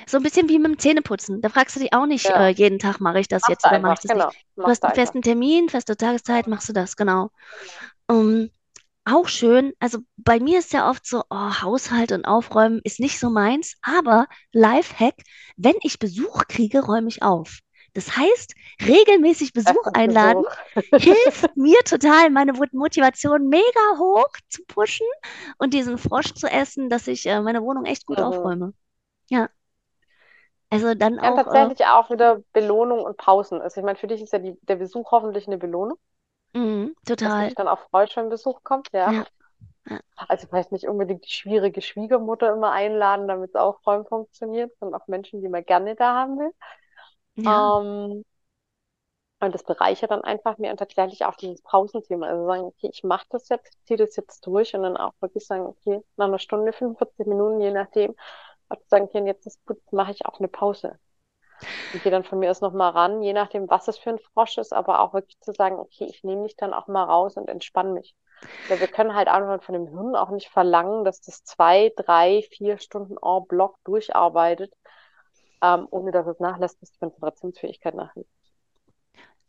So 0.06 0.18
ein 0.18 0.24
bisschen 0.24 0.48
wie 0.48 0.58
mit 0.58 0.72
dem 0.72 0.78
Zähneputzen. 0.78 1.40
Da 1.42 1.48
fragst 1.50 1.76
du 1.76 1.80
dich 1.80 1.92
auch 1.94 2.06
nicht, 2.06 2.30
äh, 2.30 2.48
Ja, 2.48 2.50
jeden 2.50 2.78
Tag 2.78 3.00
mache 3.00 3.20
ich 3.20 3.28
das 3.28 3.46
machst 3.46 3.48
jetzt 3.48 3.66
oder 3.66 3.78
mache 3.78 3.94
ich 3.94 4.00
das 4.00 4.14
nicht. 4.14 4.28
genau. 4.28 4.32
Du 4.64 4.70
Machst 4.70 4.72
hast 4.72 4.84
einen 4.84 4.92
einfach. 4.92 4.94
festen 4.94 5.22
Termin, 5.22 5.68
feste 5.68 5.96
Tageszeit, 5.96 6.46
machst 6.48 6.68
du 6.68 6.72
das, 6.72 6.96
genau. 6.96 7.30
Ähm, 8.10 8.50
auch 9.04 9.28
schön, 9.28 9.72
also 9.80 9.98
bei 10.16 10.40
mir 10.40 10.58
ist 10.60 10.72
ja 10.72 10.88
oft 10.90 11.06
so, 11.06 11.22
oh, 11.30 11.62
Haushalt 11.62 12.12
und 12.12 12.24
Aufräumen 12.24 12.80
ist 12.84 13.00
nicht 13.00 13.18
so 13.18 13.30
meins, 13.30 13.74
aber 13.82 14.26
Lifehack, 14.52 15.14
wenn 15.56 15.74
ich 15.82 15.98
Besuch 15.98 16.44
kriege, 16.48 16.80
räume 16.84 17.08
ich 17.08 17.22
auf. 17.22 17.58
Das 17.94 18.16
heißt, 18.16 18.54
regelmäßig 18.82 19.52
Besuch 19.64 19.86
einladen 19.92 20.42
Besuch. 20.42 20.56
hilft 20.96 21.56
mir 21.56 21.78
total, 21.84 22.30
meine 22.30 22.52
Mot- 22.54 22.72
Motivation 22.72 23.48
mega 23.48 23.98
hoch 23.98 24.26
zu 24.48 24.62
pushen 24.66 25.06
und 25.58 25.74
diesen 25.74 25.98
Frosch 25.98 26.32
zu 26.34 26.46
essen, 26.48 26.88
dass 26.88 27.06
ich 27.08 27.26
äh, 27.26 27.40
meine 27.42 27.62
Wohnung 27.62 27.84
echt 27.86 28.06
gut 28.06 28.20
Mhm. 28.20 28.22
aufräume. 28.22 28.72
Ja, 29.30 29.50
also 30.70 30.94
dann 30.94 31.18
Ja, 31.20 31.30
auch, 31.30 31.46
äh, 31.46 31.70
tatsächlich 31.70 31.84
auch 31.86 32.10
wieder 32.10 32.42
Belohnung 32.52 33.02
und 33.04 33.16
Pausen. 33.16 33.60
Also 33.60 33.80
ich 33.80 33.84
meine, 33.84 33.98
für 33.98 34.06
dich 34.06 34.20
ist 34.22 34.32
ja 34.32 34.38
die, 34.38 34.58
der 34.62 34.76
Besuch 34.76 35.10
hoffentlich 35.12 35.46
eine 35.46 35.58
Belohnung, 35.58 35.98
mh, 36.54 36.92
dass 37.22 37.36
total, 37.36 37.44
dich 37.44 37.54
dann 37.54 37.68
auch 37.68 37.80
freust, 37.90 38.16
wenn 38.16 38.28
Besuch 38.28 38.62
kommt, 38.64 38.90
ja. 38.92 39.14
ja, 39.14 39.26
ja, 39.90 40.00
Also 40.28 40.46
vielleicht 40.48 40.72
nicht 40.72 40.88
unbedingt 40.88 41.24
die 41.26 41.30
schwierige 41.30 41.80
Schwiegermutter 41.82 42.52
immer 42.52 42.72
einladen, 42.72 43.28
damit 43.28 43.50
es 43.50 43.56
auch 43.56 43.84
Räumen 43.86 44.06
funktioniert, 44.06 44.72
sondern 44.78 45.00
auch 45.00 45.06
Menschen, 45.08 45.40
die 45.42 45.48
man 45.48 45.64
gerne 45.64 45.96
da 45.96 46.14
haben 46.14 46.38
will. 46.38 46.52
ja. 47.36 47.72
Ähm, 47.80 48.24
und 49.40 49.54
das 49.54 49.64
bereichert 49.64 50.10
dann 50.12 50.22
einfach 50.22 50.56
mir 50.58 50.70
und 50.70 50.76
tatsächlich 50.78 51.24
auch 51.24 51.34
dieses 51.36 51.62
Pausenthema. 51.62 52.26
Also 52.28 52.46
sagen, 52.46 52.62
okay, 52.64 52.88
ich 52.92 53.02
mache 53.04 53.26
das 53.30 53.48
jetzt, 53.48 53.76
ziehe 53.86 53.96
das 53.98 54.14
jetzt 54.16 54.46
durch 54.46 54.74
und 54.74 54.82
dann 54.84 54.96
auch 54.96 55.14
wirklich 55.20 55.44
sagen, 55.46 55.66
okay, 55.66 56.00
nach 56.16 56.26
einer 56.28 56.38
Stunde, 56.38 56.72
45 56.72 57.26
Minuten, 57.26 57.60
je 57.60 57.72
nachdem, 57.72 58.14
auch 58.68 58.78
sagen, 58.88 59.06
okay, 59.06 59.24
jetzt 59.26 59.46
ist 59.46 59.64
gut, 59.66 59.80
mache 59.92 60.12
ich 60.12 60.26
auch 60.26 60.38
eine 60.38 60.48
Pause. 60.48 60.98
Und 61.92 62.02
gehe 62.02 62.12
dann 62.12 62.24
von 62.24 62.38
mir 62.38 62.50
aus 62.50 62.60
nochmal 62.60 62.90
ran, 62.90 63.22
je 63.22 63.32
nachdem, 63.32 63.68
was 63.68 63.88
es 63.88 63.98
für 63.98 64.10
ein 64.10 64.18
Frosch 64.18 64.58
ist, 64.58 64.72
aber 64.72 65.00
auch 65.00 65.14
wirklich 65.14 65.38
zu 65.40 65.52
sagen, 65.52 65.76
okay, 65.76 66.04
ich 66.04 66.24
nehme 66.24 66.42
mich 66.42 66.56
dann 66.56 66.74
auch 66.74 66.88
mal 66.88 67.04
raus 67.04 67.36
und 67.36 67.48
entspanne 67.48 67.92
mich. 67.92 68.14
Weil 68.68 68.80
wir 68.80 68.88
können 68.88 69.14
halt 69.14 69.28
einfach 69.28 69.62
von 69.62 69.74
dem 69.74 69.86
Hirn 69.88 70.16
auch 70.16 70.30
nicht 70.30 70.48
verlangen, 70.48 71.04
dass 71.04 71.20
das 71.20 71.44
zwei, 71.44 71.92
drei, 71.96 72.42
vier 72.50 72.78
Stunden 72.78 73.16
en 73.22 73.46
bloc 73.46 73.76
durcharbeitet, 73.84 74.72
ähm, 75.62 75.86
ohne 75.90 76.10
dass 76.10 76.26
es 76.26 76.40
nachlässt, 76.40 76.80
bis 76.80 76.92
die 76.92 76.98
Konzentrationsfähigkeit 76.98 77.94
nachlässt. 77.94 78.30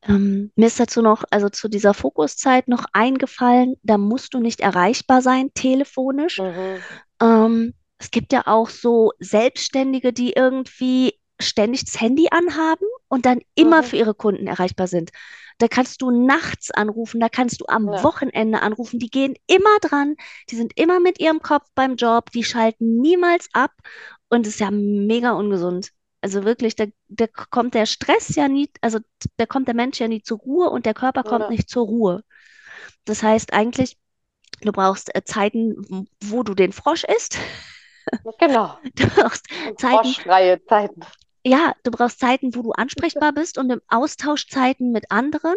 Ähm, 0.08 0.52
mir 0.56 0.68
ist 0.68 0.80
dazu 0.80 1.02
noch, 1.02 1.24
also 1.32 1.50
zu 1.50 1.70
dieser 1.70 1.94
Fokuszeit 1.94 2.68
noch 2.68 2.86
eingefallen, 2.94 3.76
da 3.84 3.98
musst 3.98 4.34
du 4.34 4.40
nicht 4.40 4.60
erreichbar 4.60 5.22
sein, 5.22 5.52
telefonisch. 5.54 6.40
Mhm. 6.40 6.84
Ähm, 7.22 7.74
es 7.98 8.12
gibt 8.12 8.34
ja 8.34 8.44
auch 8.46 8.70
so 8.70 9.14
Selbstständige, 9.20 10.12
die 10.12 10.34
irgendwie 10.34 11.18
ständig 11.44 11.86
das 11.86 12.00
Handy 12.02 12.28
anhaben 12.32 12.86
und 13.08 13.26
dann 13.26 13.40
immer 13.56 13.82
Mhm. 13.82 13.86
für 13.86 13.98
ihre 13.98 14.14
Kunden 14.16 14.48
erreichbar 14.48 14.88
sind. 14.88 15.12
Da 15.60 15.68
kannst 15.68 16.02
du 16.02 16.10
nachts 16.10 16.72
anrufen, 16.72 17.20
da 17.20 17.30
kannst 17.30 17.62
du 17.62 17.66
am 17.68 17.88
Ja. 17.92 18.04
Wochenende 18.04 18.62
anrufen. 18.62 18.98
Die 19.00 19.10
gehen 19.10 19.36
immer 19.48 19.78
dran, 19.82 20.16
die 20.50 20.56
sind 20.56 20.74
immer 20.78 21.00
mit 21.00 21.20
ihrem 21.20 21.42
Kopf 21.42 21.68
beim 21.76 21.96
Job, 21.96 22.32
die 22.32 22.44
schalten 22.44 22.98
niemals 23.02 23.50
ab 23.54 23.72
und 24.30 24.48
es 24.48 24.54
ist 24.56 24.60
ja 24.60 24.72
mega 24.72 25.32
ungesund. 25.34 25.90
Also 26.22 26.44
wirklich, 26.44 26.76
da, 26.76 26.86
da 27.10 27.28
kommt 27.28 27.74
der 27.76 27.86
Stress 27.86 28.34
ja 28.36 28.48
nie, 28.48 28.70
also 28.82 29.00
da 29.38 29.46
kommt 29.46 29.68
der 29.68 29.76
Mensch 29.76 30.00
ja 30.00 30.08
nie 30.08 30.22
zur 30.24 30.40
Ruhe 30.40 30.70
und 30.70 30.86
der 30.86 30.94
Körper 30.96 31.22
kommt 31.24 31.42
Ja. 31.46 31.50
nicht 31.50 31.70
zur 31.70 31.86
Ruhe. 31.86 32.24
Das 33.06 33.22
heißt 33.22 33.54
eigentlich, 33.54 33.98
du 34.62 34.72
brauchst 34.72 35.14
äh, 35.16 35.24
Zeiten, 35.24 36.08
wo 36.24 36.44
du 36.44 36.54
den 36.56 36.72
Frosch 36.72 37.04
isst. 37.04 37.38
Genau. 38.40 38.78
Du 38.96 39.08
brauchst 39.08 39.46
Zeiten, 39.78 40.04
froschfreie 40.04 40.64
Zeiten. 40.66 41.02
Ja, 41.46 41.74
du 41.84 41.92
brauchst 41.92 42.20
Zeiten, 42.20 42.56
wo 42.56 42.62
du 42.62 42.72
ansprechbar 42.72 43.34
bist 43.34 43.58
und 43.58 43.70
im 43.70 43.82
Austausch 43.88 44.48
Zeiten 44.48 44.92
mit 44.92 45.12
anderen. 45.12 45.56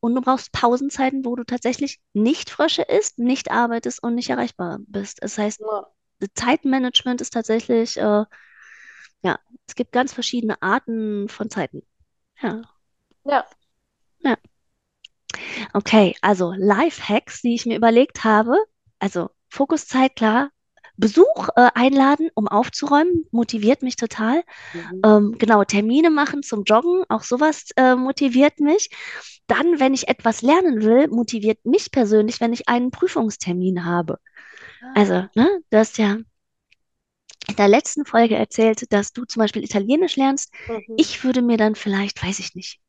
Und 0.00 0.14
du 0.14 0.20
brauchst 0.20 0.52
Pausenzeiten, 0.52 1.24
wo 1.24 1.36
du 1.36 1.44
tatsächlich 1.44 2.00
nicht 2.12 2.50
Frösche 2.50 2.82
isst, 2.82 3.18
nicht 3.18 3.50
arbeitest 3.50 4.02
und 4.02 4.14
nicht 4.14 4.30
erreichbar 4.30 4.78
bist. 4.86 5.22
Das 5.22 5.38
heißt. 5.38 5.60
Zeitmanagement 6.34 7.20
ist 7.20 7.32
tatsächlich, 7.32 7.96
äh, 7.96 8.24
ja, 9.22 9.38
es 9.66 9.74
gibt 9.74 9.92
ganz 9.92 10.12
verschiedene 10.12 10.60
Arten 10.60 11.28
von 11.28 11.50
Zeiten. 11.50 11.82
Ja, 12.40 12.62
Ja. 13.24 13.46
ja. 14.20 14.36
Okay, 15.72 16.16
also 16.20 16.52
Lifehacks, 16.56 17.42
die 17.42 17.54
ich 17.54 17.66
mir 17.66 17.76
überlegt 17.76 18.24
habe. 18.24 18.56
Also 18.98 19.30
Fokuszeit, 19.48 20.16
klar. 20.16 20.50
Besuch 21.00 21.48
äh, 21.56 21.68
einladen, 21.74 22.30
um 22.34 22.46
aufzuräumen, 22.46 23.26
motiviert 23.30 23.82
mich 23.82 23.96
total. 23.96 24.42
Mhm. 24.74 25.02
Ähm, 25.04 25.36
genau, 25.38 25.64
Termine 25.64 26.10
machen 26.10 26.42
zum 26.42 26.64
Joggen, 26.64 27.04
auch 27.08 27.22
sowas 27.22 27.70
äh, 27.76 27.94
motiviert 27.96 28.60
mich. 28.60 28.90
Dann, 29.46 29.80
wenn 29.80 29.94
ich 29.94 30.08
etwas 30.08 30.42
lernen 30.42 30.82
will, 30.82 31.08
motiviert 31.08 31.64
mich 31.64 31.90
persönlich, 31.90 32.40
wenn 32.40 32.52
ich 32.52 32.68
einen 32.68 32.90
Prüfungstermin 32.90 33.84
habe. 33.84 34.18
Also, 34.94 35.14
Ah. 35.14 35.30
ne, 35.34 35.48
du 35.70 35.78
hast 35.78 35.98
ja 35.98 36.18
in 37.48 37.56
der 37.56 37.68
letzten 37.68 38.04
Folge 38.04 38.36
erzählt, 38.36 38.92
dass 38.92 39.12
du 39.12 39.24
zum 39.24 39.40
Beispiel 39.40 39.64
Italienisch 39.64 40.16
lernst. 40.16 40.52
Mhm. 40.68 40.94
Ich 40.96 41.24
würde 41.24 41.42
mir 41.42 41.56
dann 41.56 41.74
vielleicht, 41.74 42.22
weiß 42.24 42.38
ich 42.38 42.54
nicht, 42.54 42.80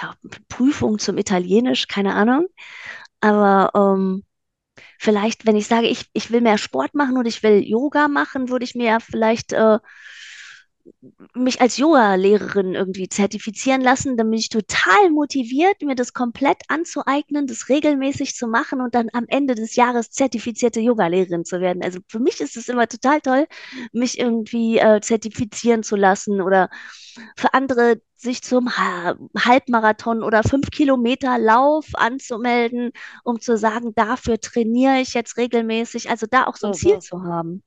ja, 0.00 0.14
Prüfung 0.48 0.98
zum 0.98 1.18
Italienisch, 1.18 1.88
keine 1.88 2.14
Ahnung, 2.14 2.46
aber 3.20 3.70
ähm, 3.74 4.24
vielleicht, 4.98 5.46
wenn 5.46 5.56
ich 5.56 5.66
sage, 5.66 5.88
ich, 5.88 6.06
ich 6.12 6.30
will 6.30 6.40
mehr 6.40 6.58
Sport 6.58 6.94
machen 6.94 7.16
und 7.16 7.26
ich 7.26 7.42
will 7.42 7.62
Yoga 7.62 8.08
machen, 8.08 8.48
würde 8.48 8.64
ich 8.64 8.74
mir 8.74 8.86
ja 8.86 9.00
vielleicht 9.00 9.52
äh, 9.52 9.78
mich 11.34 11.60
als 11.60 11.76
Yoga-Lehrerin 11.78 12.74
irgendwie 12.74 13.08
zertifizieren 13.08 13.80
lassen. 13.80 14.16
Dann 14.16 14.30
bin 14.30 14.38
ich 14.38 14.48
total 14.48 15.10
motiviert, 15.10 15.82
mir 15.82 15.94
das 15.94 16.12
komplett 16.12 16.58
anzueignen, 16.68 17.46
das 17.46 17.68
regelmäßig 17.68 18.34
zu 18.34 18.46
machen 18.48 18.80
und 18.80 18.94
dann 18.94 19.08
am 19.12 19.24
Ende 19.28 19.54
des 19.54 19.76
Jahres 19.76 20.10
zertifizierte 20.10 20.80
Yoga-Lehrerin 20.80 21.44
zu 21.44 21.60
werden. 21.60 21.82
Also 21.82 22.00
für 22.08 22.18
mich 22.20 22.40
ist 22.40 22.56
es 22.56 22.68
immer 22.68 22.86
total 22.88 23.20
toll, 23.20 23.46
mich 23.92 24.18
irgendwie 24.18 24.78
äh, 24.78 25.00
zertifizieren 25.00 25.82
zu 25.82 25.96
lassen 25.96 26.40
oder 26.40 26.68
für 27.36 27.54
andere 27.54 28.00
sich 28.16 28.42
zum 28.42 28.76
Ha- 28.76 29.16
Halbmarathon 29.38 30.22
oder 30.22 30.42
fünf 30.42 30.70
Kilometer 30.70 31.38
Lauf 31.38 31.86
anzumelden, 31.94 32.92
um 33.24 33.40
zu 33.40 33.56
sagen, 33.56 33.92
dafür 33.94 34.40
trainiere 34.40 35.00
ich 35.00 35.14
jetzt 35.14 35.36
regelmäßig. 35.36 36.10
Also 36.10 36.26
da 36.30 36.46
auch 36.46 36.56
so 36.56 36.68
ein 36.68 36.74
Ziel 36.74 36.98
Mhm. 36.98 37.00
zu 37.00 37.22
haben 37.22 37.62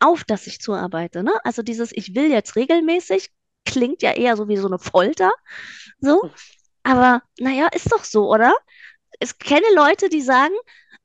auf 0.00 0.24
das 0.24 0.46
ich 0.46 0.60
zuarbeite. 0.60 1.22
Ne? 1.22 1.32
Also 1.44 1.62
dieses 1.62 1.92
Ich 1.92 2.14
will 2.14 2.30
jetzt 2.30 2.56
regelmäßig 2.56 3.30
klingt 3.66 4.02
ja 4.02 4.12
eher 4.12 4.36
so 4.36 4.48
wie 4.48 4.56
so 4.56 4.66
eine 4.66 4.78
Folter. 4.78 5.32
So. 6.00 6.30
Aber 6.82 7.22
naja, 7.38 7.68
ist 7.74 7.90
doch 7.92 8.04
so, 8.04 8.28
oder? 8.30 8.54
Ich 9.20 9.38
kenne 9.38 9.64
Leute, 9.74 10.08
die 10.08 10.20
sagen, 10.20 10.54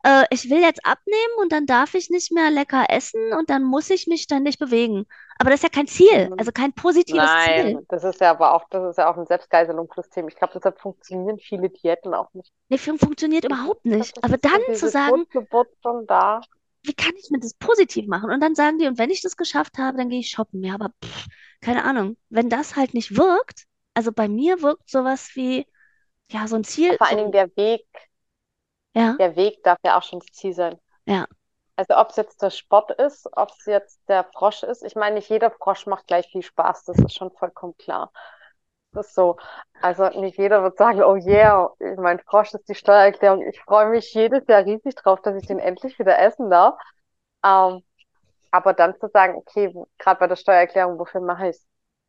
äh, 0.04 0.26
ich 0.30 0.50
will 0.50 0.62
jetzt 0.62 0.86
abnehmen 0.86 1.34
und 1.42 1.52
dann 1.52 1.66
darf 1.66 1.94
ich 1.94 2.10
nicht 2.10 2.32
mehr 2.32 2.50
lecker 2.52 2.86
essen 2.90 3.34
und 3.34 3.50
dann 3.50 3.64
muss 3.64 3.90
ich 3.90 4.08
mich 4.08 4.24
ständig 4.24 4.58
bewegen. 4.60 5.06
Aber 5.38 5.52
das 5.52 5.60
ist 5.60 5.64
ja 5.64 5.70
kein 5.70 5.88
Ziel, 5.88 6.30
also 6.38 6.50
Mhm. 6.50 6.54
kein 6.54 6.74
positives 6.74 7.30
Ziel. 7.46 7.74
Nein, 7.76 7.86
das 7.88 8.04
ist 8.04 8.20
ja 8.20 8.32
aber 8.32 8.54
auch, 8.54 8.66
das 8.70 8.90
ist 8.92 8.98
ja 8.98 9.10
auch 9.10 9.18
ein 9.18 9.26
Selbstgeißelungssystem. 9.26 10.28
Ich 10.28 10.36
glaube, 10.36 10.54
deshalb 10.56 10.82
funktionieren 10.82 11.40
viele 11.40 11.70
Diäten 11.70 12.14
auch 12.14 12.34
nicht. 12.34 12.52
Nee, 12.68 12.78
fun- 12.78 13.00
funktioniert 13.00 13.46
überhaupt 13.46 13.86
nicht. 13.86 14.22
Aber 14.22 14.38
dann 14.38 14.60
zu 14.76 14.90
sagen, 14.90 15.26
schon 15.82 16.08
da. 16.08 16.42
Wie 16.84 16.94
kann 16.94 17.14
ich 17.18 17.30
mir 17.32 17.40
das 17.40 17.54
positiv 17.56 18.08
machen? 18.08 18.32
Und 18.32 18.42
dann 18.42 18.56
sagen 18.56 18.78
die, 18.80 18.88
und 18.88 18.98
wenn 18.98 19.10
ich 19.10 19.22
das 19.22 19.38
geschafft 19.38 19.78
habe, 19.78 19.98
dann 19.98 20.10
gehe 20.10 20.20
ich 20.20 20.30
shoppen. 20.30 20.64
Ja, 20.64 20.76
aber 20.76 20.92
pff, 21.04 21.28
keine 21.62 21.84
Ahnung. 21.86 22.18
Wenn 22.30 22.50
das 22.50 22.76
halt 22.76 22.94
nicht 22.94 23.18
wirkt, 23.18 23.66
also 23.94 24.12
bei 24.12 24.28
mir 24.30 24.62
wirkt 24.62 24.90
sowas 24.90 25.32
wie, 25.36 25.66
ja, 26.32 26.48
so 26.48 26.56
ein 26.58 26.64
Ziel, 26.66 26.98
Vor 26.98 27.08
allen 27.08 27.18
Dingen 27.18 27.32
so, 27.32 27.34
der 27.34 27.56
Weg, 27.58 27.88
ja, 28.94 29.20
der 29.20 29.36
Weg 29.36 29.62
darf 29.64 29.78
ja 29.86 29.98
auch 30.00 30.04
schon 30.04 30.18
das 30.20 30.32
Ziel 30.32 30.52
sein. 30.54 30.80
ja, 31.06 31.28
Also 31.76 31.98
ob 31.98 32.10
es 32.12 32.16
jetzt 32.18 32.42
der 32.44 32.50
Sport 32.52 32.92
ist, 32.92 33.28
ob 33.36 33.50
es 33.58 33.66
jetzt 33.66 34.02
der 34.10 34.24
Frosch 34.26 34.64
ist. 34.64 34.84
Ich 34.84 34.96
meine, 34.96 35.16
nicht 35.16 35.30
jeder 35.30 35.50
Frosch 35.52 35.86
macht 35.88 36.08
gleich 36.08 36.28
viel 36.30 36.44
Spaß, 36.44 36.84
das 36.86 36.98
ist 37.00 37.16
schon 37.16 37.32
vollkommen 37.32 37.76
klar. 37.78 38.12
Das 38.94 39.08
ist 39.08 39.16
so. 39.16 39.38
Also 39.82 40.10
nicht 40.20 40.38
jeder 40.38 40.64
wird 40.64 40.78
sagen, 40.78 41.02
oh 41.04 41.16
yeah, 41.16 41.70
mein 41.98 42.20
Frosch 42.20 42.54
ist 42.54 42.68
die 42.68 42.76
Steuererklärung. 42.76 43.42
Ich 43.48 43.62
freue 43.62 43.90
mich 43.90 44.14
jedes 44.14 44.48
Jahr 44.48 44.66
riesig 44.66 44.96
drauf, 44.96 45.22
dass 45.22 45.36
ich 45.36 45.48
den 45.48 45.60
endlich 45.60 45.98
wieder 46.00 46.18
essen 46.20 46.50
darf. 46.50 46.78
Ähm, 47.46 47.84
aber 48.52 48.74
dann 48.74 49.00
zu 49.00 49.10
sagen, 49.10 49.36
okay, 49.36 49.74
gerade 50.00 50.20
bei 50.20 50.28
der 50.28 50.36
Steuererklärung, 50.38 51.00
wofür 51.00 51.22
mache 51.22 51.46
ich 51.50 51.58
es? 51.58 51.68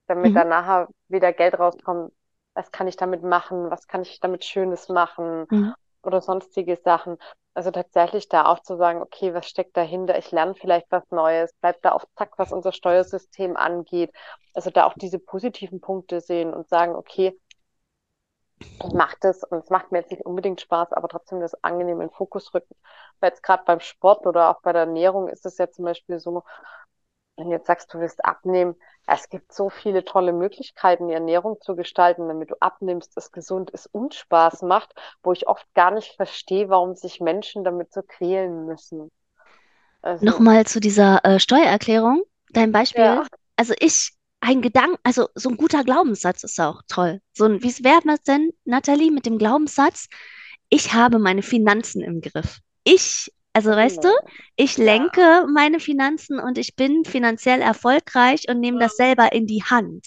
Damit 0.08 0.34
mhm, 0.34 0.36
dann 0.36 0.48
nachher 0.48 0.88
wieder 1.08 1.32
Geld 1.32 1.58
rauskommt. 1.58 2.12
Was 2.54 2.72
kann 2.72 2.88
ich 2.88 2.96
damit 2.96 3.22
machen? 3.22 3.70
Was 3.70 3.86
kann 3.86 4.02
ich 4.02 4.20
damit 4.20 4.44
Schönes 4.44 4.88
machen? 4.88 5.48
mhm, 5.50 5.74
Oder 6.02 6.20
sonstige 6.20 6.76
Sachen. 6.76 7.18
Also 7.52 7.70
tatsächlich 7.70 8.28
da 8.28 8.46
auch 8.46 8.60
zu 8.60 8.76
sagen, 8.76 9.02
okay, 9.02 9.34
was 9.34 9.46
steckt 9.48 9.76
dahinter? 9.76 10.16
Ich 10.18 10.30
lerne 10.30 10.54
vielleicht 10.54 10.86
was 10.90 11.10
Neues, 11.10 11.52
bleib 11.60 11.82
da 11.82 11.92
auf 11.92 12.06
Zack, 12.16 12.38
was 12.38 12.52
unser 12.52 12.72
Steuersystem 12.72 13.56
angeht. 13.56 14.12
Also 14.54 14.70
da 14.70 14.84
auch 14.86 14.94
diese 14.94 15.18
positiven 15.18 15.80
Punkte 15.80 16.20
sehen 16.20 16.54
und 16.54 16.68
sagen, 16.68 16.94
okay, 16.94 17.38
ich 18.60 18.92
mache 18.92 19.16
das 19.20 19.42
und 19.42 19.58
es 19.58 19.70
macht 19.70 19.90
mir 19.90 19.98
jetzt 19.98 20.10
nicht 20.10 20.24
unbedingt 20.24 20.60
Spaß, 20.60 20.92
aber 20.92 21.08
trotzdem 21.08 21.40
das 21.40 21.54
angenehm 21.64 22.00
in 22.00 22.08
den 22.08 22.14
Fokus 22.14 22.52
rücken. 22.54 22.74
Weil 23.20 23.30
jetzt 23.30 23.42
gerade 23.42 23.64
beim 23.64 23.80
Sport 23.80 24.26
oder 24.26 24.50
auch 24.50 24.62
bei 24.62 24.72
der 24.72 24.82
Ernährung 24.82 25.28
ist 25.28 25.46
es 25.46 25.58
ja 25.58 25.70
zum 25.70 25.84
Beispiel 25.86 26.18
so, 26.18 26.42
wenn 27.36 27.46
du 27.46 27.52
jetzt 27.52 27.66
sagst, 27.66 27.92
du 27.92 27.98
willst 27.98 28.24
abnehmen, 28.24 28.76
es 29.12 29.28
gibt 29.28 29.52
so 29.52 29.70
viele 29.70 30.04
tolle 30.04 30.32
Möglichkeiten, 30.32 31.08
die 31.08 31.14
Ernährung 31.14 31.60
zu 31.60 31.74
gestalten, 31.74 32.28
damit 32.28 32.50
du 32.50 32.54
abnimmst, 32.60 33.16
es 33.16 33.32
gesund 33.32 33.70
ist 33.70 33.86
und 33.86 34.14
Spaß 34.14 34.62
macht, 34.62 34.94
wo 35.22 35.32
ich 35.32 35.48
oft 35.48 35.66
gar 35.74 35.90
nicht 35.90 36.14
verstehe, 36.14 36.68
warum 36.68 36.94
sich 36.94 37.20
Menschen 37.20 37.64
damit 37.64 37.92
so 37.92 38.02
quälen 38.02 38.66
müssen. 38.66 39.10
Also, 40.02 40.24
Nochmal 40.24 40.64
zu 40.66 40.80
dieser 40.80 41.24
äh, 41.24 41.40
Steuererklärung, 41.40 42.22
dein 42.50 42.70
Beispiel. 42.70 43.02
ja, 43.02 43.26
Also 43.56 43.74
ich, 43.80 44.12
ein 44.40 44.62
Gedanke, 44.62 44.98
also 45.02 45.28
so 45.34 45.50
ein 45.50 45.56
guter 45.56 45.82
Glaubenssatz 45.82 46.44
ist 46.44 46.60
auch 46.60 46.82
toll. 46.86 47.20
So 47.32 47.46
ein, 47.46 47.62
wie 47.62 47.84
wäre 47.84 48.00
das 48.06 48.22
denn, 48.22 48.50
Nathalie, 48.64 49.10
mit 49.10 49.26
dem 49.26 49.38
Glaubenssatz, 49.38 50.08
ich 50.68 50.94
habe 50.94 51.18
meine 51.18 51.42
Finanzen 51.42 52.00
im 52.00 52.20
Griff. 52.20 52.60
Ich, 52.84 53.32
also 53.52 53.70
weißt 53.70 54.04
du, 54.04 54.08
genau. 54.08 54.30
ich 54.56 54.76
Ja. 54.76 54.84
lenke 54.84 55.46
meine 55.52 55.80
Finanzen 55.80 56.38
und 56.40 56.58
ich 56.58 56.76
bin 56.76 57.04
finanziell 57.04 57.60
erfolgreich 57.60 58.48
und 58.48 58.60
nehme 58.60 58.78
das 58.78 58.96
selber 58.96 59.32
in 59.32 59.46
die 59.46 59.62
Hand. 59.64 60.04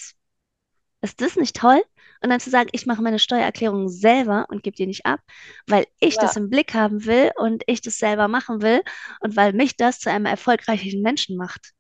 Ist 1.01 1.21
das 1.21 1.35
nicht 1.35 1.55
toll? 1.55 1.83
Und 2.21 2.29
dann 2.31 2.39
zu 2.39 2.49
sagen, 2.49 2.69
ich 2.71 2.85
mache 2.87 3.01
meine 3.03 3.19
Steuererklärung 3.19 3.89
selber 3.89 4.45
und 4.49 4.63
gebe 4.63 4.75
die 4.77 4.87
nicht 4.87 5.05
ab, 5.05 5.19
weil 5.67 5.85
ich 5.99 6.17
das 6.17 6.35
Ja, 6.35 6.37
im 6.37 6.49
Blick 6.49 6.73
haben 6.73 7.05
will 7.05 7.31
und 7.37 7.63
ich 7.67 7.81
das 7.81 7.97
selber 7.99 8.27
machen 8.29 8.61
will 8.61 8.81
und 9.19 9.35
weil 9.35 9.53
mich 9.53 9.75
das 9.77 9.99
zu 9.99 10.09
einem 10.09 10.25
erfolgreichen 10.25 11.01
Menschen 11.01 11.37
macht. 11.37 11.73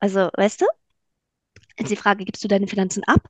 Also, 0.00 0.30
weißt 0.36 0.60
du, 0.62 0.66
ist 1.76 1.90
die 1.90 1.96
Frage, 1.96 2.24
gibst 2.24 2.42
du 2.44 2.48
deine 2.48 2.66
Finanzen 2.66 3.04
ab 3.04 3.22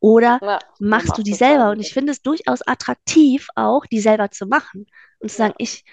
oder 0.00 0.40
ja, 0.40 0.58
machst 0.78 1.18
du 1.18 1.22
die 1.22 1.34
selber? 1.34 1.70
Und 1.70 1.80
ich 1.80 1.92
finde 1.92 2.12
es 2.12 2.22
durchaus 2.22 2.62
attraktiv, 2.66 3.48
auch 3.56 3.86
die 3.86 4.00
selber 4.00 4.30
zu 4.30 4.46
machen 4.46 4.86
und 5.18 5.30
zu 5.30 5.36
sagen, 5.36 5.54
Ja, 5.54 5.58
ich, 5.58 5.84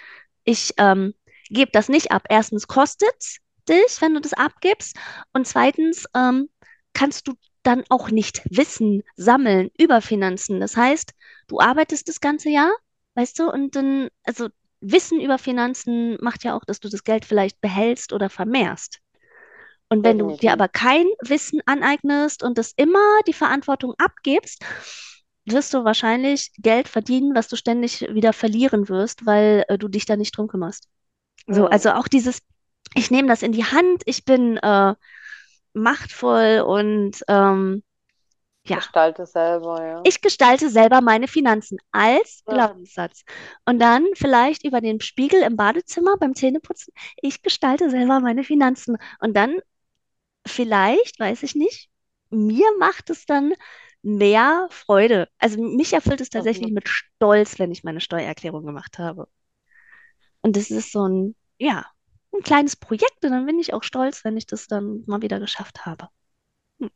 ich 0.45 0.73
ähm, 0.77 1.13
gebe 1.49 1.71
das 1.71 1.89
nicht 1.89 2.12
ab. 2.12 2.23
Erstens 2.29 2.67
kostet 2.67 3.13
es 3.19 3.38
dich, 3.67 4.01
wenn 4.01 4.13
du 4.13 4.21
das 4.21 4.34
abgibst. 4.34 4.95
Und 5.34 5.47
zweitens 5.47 6.05
ähm, 6.15 6.49
kannst 6.93 7.27
du 7.27 7.34
dann 7.63 7.84
auch 7.89 8.10
nicht 8.10 8.43
Wissen 8.49 9.03
sammeln 9.15 9.71
über 9.77 10.01
Finanzen. 10.01 10.60
Das 10.60 10.77
heißt, 10.77 11.13
du 11.47 11.60
arbeitest 11.60 12.08
das 12.08 12.21
ganze 12.21 12.49
Jahr, 12.49 12.71
weißt 13.15 13.39
du, 13.39 13.51
und 13.51 13.75
dann, 13.75 14.10
also 14.23 14.49
Wissen 14.81 15.19
über 15.19 15.39
Finanzen 15.39 16.17
macht 16.21 16.43
ja 16.43 16.55
auch, 16.55 16.63
dass 16.63 16.79
du 16.79 16.89
das 16.89 17.03
Geld 17.03 17.25
vielleicht 17.25 17.60
behältst 17.60 18.13
oder 18.13 18.29
vermehrst. 18.29 18.99
Und 19.89 20.03
wenn 20.03 20.19
du 20.19 20.25
dir 20.38 20.51
definitiv. 20.51 20.51
aber 20.51 20.67
kein 20.67 21.05
Wissen 21.21 21.62
aneignest 21.65 22.43
und 22.43 22.58
das 22.58 22.73
immer 22.75 23.21
die 23.27 23.34
Verantwortung 23.34 23.93
abgibst, 23.97 24.63
wirst 25.45 25.73
du 25.73 25.84
wahrscheinlich 25.84 26.51
Geld 26.58 26.88
verdienen, 26.88 27.36
was 27.36 27.47
du 27.47 27.55
ständig 27.55 28.01
wieder 28.13 28.34
verlieren 28.34 28.89
wirst, 28.89 29.25
weil 29.25 29.65
äh, 29.67 29.77
du 29.77 29.88
dich 29.88 30.05
da 30.05 30.15
nicht 30.17 30.38
drum 30.38 30.47
kümmerst. 30.47 30.88
So, 31.49 31.67
Hm. 31.67 31.69
also 31.69 31.91
auch 31.91 32.08
dieses, 32.08 32.41
ich 32.95 33.12
nehme 33.12 33.27
das 33.29 33.43
in 33.43 33.53
die 33.53 33.65
Hand, 33.65 34.03
ich 34.05 34.25
bin 34.25 34.58
äh, 34.58 34.95
machtvoll 35.73 36.62
und 36.67 37.21
ähm, 37.27 37.84
ja, 38.65 38.79
Gestalte 38.79 39.25
selber, 39.25 39.84
ja. 39.84 40.01
ich 40.03 40.21
gestalte 40.21 40.69
selber 40.69 41.01
meine 41.01 41.27
Finanzen 41.27 41.77
als 41.91 42.43
Ja, 42.45 42.55
Glaubenssatz. 42.55 43.23
Und 43.65 43.79
dann 43.79 44.05
vielleicht 44.15 44.63
über 44.63 44.81
den 44.81 45.01
Spiegel 45.01 45.41
im 45.41 45.55
Badezimmer 45.55 46.15
beim 46.17 46.36
Zähneputzen, 46.36 46.93
ich 47.21 47.41
gestalte 47.41 47.89
selber 47.89 48.19
meine 48.19 48.43
Finanzen. 48.43 48.97
Und 49.19 49.36
dann 49.36 49.55
vielleicht, 50.47 51.19
weiß 51.19 51.43
ich 51.43 51.55
nicht, 51.55 51.89
mir 52.29 52.65
macht 52.79 53.10
es 53.10 53.25
dann 53.25 53.53
mehr 54.06 54.68
Freude. 54.70 55.28
Also 55.39 55.62
mich 55.62 55.94
erfüllt 55.94 56.22
es 56.22 56.30
tatsächlich 56.30 56.72
mit 56.72 56.88
Stolz, 56.88 57.60
wenn 57.60 57.72
ich 57.72 57.84
meine 57.84 58.02
Steuererklärung 58.02 58.65
gemacht 58.65 59.00
habe. 59.00 59.28
Und 60.41 60.56
das 60.56 60.70
ist 60.70 60.91
so 60.91 61.08
ein, 61.08 61.36
ja, 61.58 61.86
ein 62.34 62.44
kleines 62.44 62.76
Projekt 62.76 63.24
und 63.24 63.32
dann 63.32 63.46
bin 63.46 63.60
ich 63.60 63.74
auch 63.74 63.84
stolz, 63.84 64.24
wenn 64.24 64.38
ich 64.38 64.46
das 64.46 64.68
dann 64.68 65.04
mal 65.08 65.22
wieder 65.22 65.39
geschafft 65.39 65.86
habe. 65.86 66.10
Hm. 66.80 66.91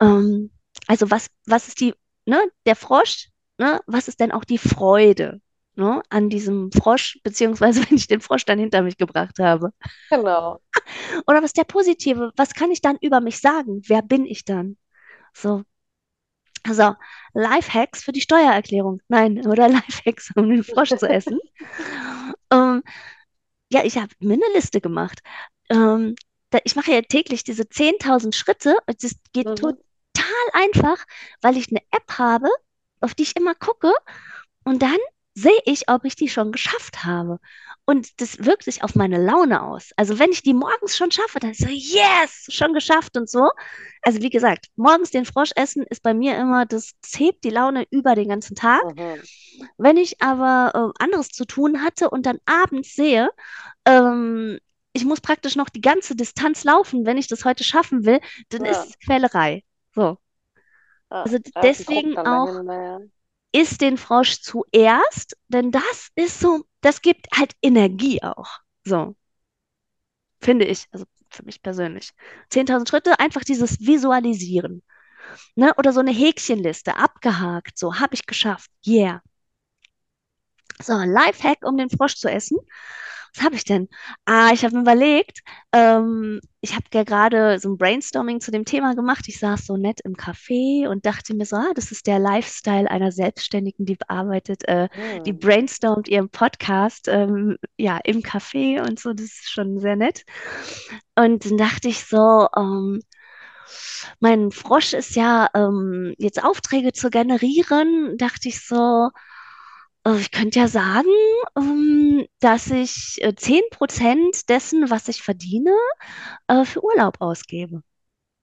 Ähm, 0.00 0.50
also 0.86 1.10
was, 1.10 1.28
was 1.46 1.68
ist 1.68 1.80
die, 1.80 1.94
ne, 2.24 2.40
der 2.66 2.76
Frosch, 2.76 3.30
ne, 3.58 3.80
was 3.86 4.08
ist 4.08 4.20
denn 4.20 4.32
auch 4.32 4.44
die 4.44 4.58
Freude? 4.58 5.40
ne, 5.74 6.02
an 6.10 6.28
diesem 6.28 6.70
Frosch, 6.70 7.18
beziehungsweise 7.22 7.82
wenn 7.88 7.96
ich 7.96 8.06
den 8.06 8.20
Frosch 8.20 8.44
dann 8.44 8.58
hinter 8.58 8.82
mich 8.82 8.96
gebracht 8.96 9.38
habe. 9.38 9.72
Genau. 10.10 10.60
Oder 11.26 11.38
was 11.38 11.46
ist 11.46 11.56
der 11.56 11.64
Positive? 11.64 12.32
Was 12.36 12.54
kann 12.54 12.70
ich 12.70 12.80
dann 12.80 12.98
über 13.00 13.20
mich 13.20 13.40
sagen? 13.40 13.80
Wer 13.86 14.02
bin 14.02 14.26
ich 14.26 14.44
dann? 14.44 14.76
So. 15.32 15.64
Also, 16.64 16.94
Lifehacks 17.34 18.04
für 18.04 18.12
die 18.12 18.20
Steuererklärung. 18.20 19.00
Nein, 19.08 19.44
oder 19.46 19.68
Lifehacks, 19.68 20.30
um 20.36 20.48
den 20.48 20.64
Frosch 20.64 20.90
zu 20.90 21.08
essen. 21.08 21.38
ähm, 22.50 22.82
ja, 23.72 23.84
ich 23.84 23.96
habe 23.96 24.08
mir 24.20 24.34
eine 24.34 24.54
Liste 24.54 24.80
gemacht. 24.80 25.22
Ähm, 25.70 26.14
da, 26.50 26.58
ich 26.64 26.76
mache 26.76 26.92
ja 26.92 27.02
täglich 27.02 27.44
diese 27.44 27.68
10.000 27.68 28.34
Schritte. 28.34 28.76
Es 28.86 29.16
geht 29.32 29.46
Mhm. 29.48 29.56
total 29.56 29.76
einfach, 30.52 31.04
weil 31.40 31.56
ich 31.56 31.70
eine 31.70 31.82
App 31.90 32.18
habe, 32.18 32.48
auf 33.00 33.14
die 33.14 33.24
ich 33.24 33.36
immer 33.36 33.54
gucke. 33.54 33.92
Und 34.64 34.82
dann 34.82 34.98
sehe 35.34 35.58
ich, 35.66 35.88
ob 35.90 36.04
ich 36.04 36.16
die 36.16 36.28
schon 36.28 36.52
geschafft 36.52 37.04
habe. 37.04 37.40
Und 37.92 38.22
das 38.22 38.42
wirkt 38.42 38.64
sich 38.64 38.82
auf 38.82 38.94
meine 38.94 39.22
Laune 39.22 39.62
aus. 39.62 39.90
Also 39.96 40.18
wenn 40.18 40.32
ich 40.32 40.42
die 40.42 40.54
morgens 40.54 40.96
schon 40.96 41.10
schaffe, 41.10 41.40
dann 41.40 41.50
ist 41.50 41.60
so, 41.60 41.68
yes, 41.68 42.46
schon 42.48 42.72
geschafft 42.72 43.18
und 43.18 43.28
so. 43.28 43.50
Also 44.00 44.22
wie 44.22 44.30
gesagt, 44.30 44.68
morgens 44.76 45.10
den 45.10 45.26
Frosch 45.26 45.50
essen 45.56 45.84
ist 45.90 46.02
bei 46.02 46.14
mir 46.14 46.38
immer, 46.38 46.64
das, 46.64 46.92
das 47.02 47.20
hebt 47.20 47.44
die 47.44 47.50
Laune 47.50 47.84
über 47.90 48.14
den 48.14 48.30
ganzen 48.30 48.56
Tag. 48.56 48.82
Mhm. 48.96 49.20
Wenn 49.76 49.98
ich 49.98 50.22
aber 50.22 50.94
äh, 50.96 51.04
anderes 51.04 51.28
zu 51.28 51.44
tun 51.44 51.82
hatte 51.84 52.08
und 52.08 52.24
dann 52.24 52.38
abends 52.46 52.94
sehe, 52.94 53.28
ähm, 53.84 54.58
ich 54.94 55.04
muss 55.04 55.20
praktisch 55.20 55.54
noch 55.54 55.68
die 55.68 55.82
ganze 55.82 56.16
Distanz 56.16 56.64
laufen, 56.64 57.04
wenn 57.04 57.18
ich 57.18 57.28
das 57.28 57.44
heute 57.44 57.62
schaffen 57.62 58.06
will, 58.06 58.20
dann 58.48 58.64
Ja. 58.64 58.70
ist 58.70 58.88
es 58.88 58.98
Quälerei. 59.00 59.64
So. 59.94 60.16
Ja. 61.10 61.24
Also 61.24 61.36
deswegen 61.62 62.16
auch 62.16 62.46
dahinter, 62.46 62.82
ja. 62.82 63.00
Isst 63.52 63.80
den 63.80 63.98
Frosch 63.98 64.40
zuerst, 64.40 65.36
denn 65.48 65.70
das 65.70 66.08
ist 66.14 66.40
so, 66.40 66.64
das 66.80 67.02
gibt 67.02 67.26
halt 67.36 67.54
Energie 67.62 68.22
auch. 68.22 68.58
So, 68.84 69.14
finde 70.40 70.64
ich, 70.66 70.88
also 70.92 71.04
für 71.30 71.44
mich 71.44 71.62
persönlich. 71.62 72.12
10.000 72.50 72.88
Schritte, 72.88 73.18
einfach 73.18 73.44
dieses 73.44 73.80
Visualisieren. 73.80 74.82
Ne? 75.54 75.72
Oder 75.76 75.92
so 75.92 76.00
eine 76.00 76.12
Häkchenliste, 76.12 76.96
abgehakt, 76.96 77.78
so, 77.78 77.98
habe 77.98 78.14
ich 78.14 78.26
geschafft. 78.26 78.70
Yeah. 78.86 79.22
So, 80.82 80.94
Lifehack, 80.94 81.58
um 81.62 81.76
den 81.76 81.90
Frosch 81.90 82.16
zu 82.16 82.28
essen. 82.30 82.58
Was 83.34 83.44
habe 83.44 83.54
ich 83.56 83.64
denn? 83.64 83.88
Ah, 84.26 84.50
ich 84.52 84.62
habe 84.64 84.74
mir 84.74 84.82
überlegt, 84.82 85.40
ähm, 85.72 86.40
ich 86.60 86.74
habe 86.74 86.84
ja 86.92 87.02
gerade 87.04 87.58
so 87.58 87.70
ein 87.70 87.78
Brainstorming 87.78 88.40
zu 88.40 88.50
dem 88.50 88.64
Thema 88.66 88.94
gemacht. 88.94 89.24
Ich 89.28 89.38
saß 89.38 89.64
so 89.66 89.76
nett 89.76 90.00
im 90.04 90.14
Café 90.16 90.88
und 90.88 91.06
dachte 91.06 91.34
mir 91.34 91.46
so, 91.46 91.56
ah, 91.56 91.72
das 91.74 91.92
ist 91.92 92.06
der 92.06 92.18
Lifestyle 92.18 92.90
einer 92.90 93.10
Selbstständigen, 93.12 93.86
die 93.86 93.96
bearbeitet, 93.96 94.68
äh, 94.68 94.88
die 95.26 95.32
Hm. 95.32 95.38
brainstormt 95.38 96.08
ihren 96.08 96.28
Podcast, 96.30 97.08
ähm, 97.08 97.56
ja, 97.78 97.98
im 98.04 98.20
Café 98.22 98.80
und 98.86 99.00
so. 99.00 99.12
Das 99.14 99.26
ist 99.26 99.50
schon 99.50 99.80
sehr 99.80 99.96
nett. 99.96 100.24
Und 101.16 101.44
dann 101.44 101.56
dachte 101.56 101.88
ich 101.88 102.04
so, 102.04 102.48
ähm, 102.56 103.00
mein 104.20 104.50
Frosch 104.50 104.92
ist 104.92 105.16
ja 105.16 105.48
ähm, 105.54 106.14
jetzt 106.18 106.42
Aufträge 106.42 106.92
zu 106.92 107.10
generieren, 107.10 108.16
dachte 108.18 108.48
ich 108.48 108.66
so, 108.66 109.10
ich 110.18 110.30
könnte 110.32 110.58
ja 110.58 110.68
sagen, 110.68 111.08
ähm, 111.56 112.26
dass 112.40 112.70
ich 112.70 113.18
äh, 113.22 113.34
10% 113.34 114.46
dessen, 114.48 114.90
was 114.90 115.08
ich 115.08 115.22
verdiene, 115.22 115.72
äh, 116.48 116.64
für 116.64 116.82
Urlaub 116.84 117.20
ausgebe. 117.20 117.82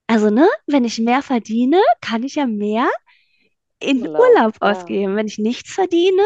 Also, 0.08 0.30
ne, 0.30 0.48
wenn 0.68 0.86
ich 0.86 1.00
mehr 1.00 1.22
verdiene, 1.22 1.82
kann 2.02 2.24
ich 2.24 2.36
ja 2.36 2.48
mehr 2.48 2.90
in 3.80 4.08
Urlaub, 4.08 4.20
Urlaub 4.20 4.56
ja. 4.62 4.72
ausgeben. 4.72 5.16
Wenn 5.16 5.28
ich 5.28 5.38
nichts 5.38 5.74
verdiene, 5.74 6.24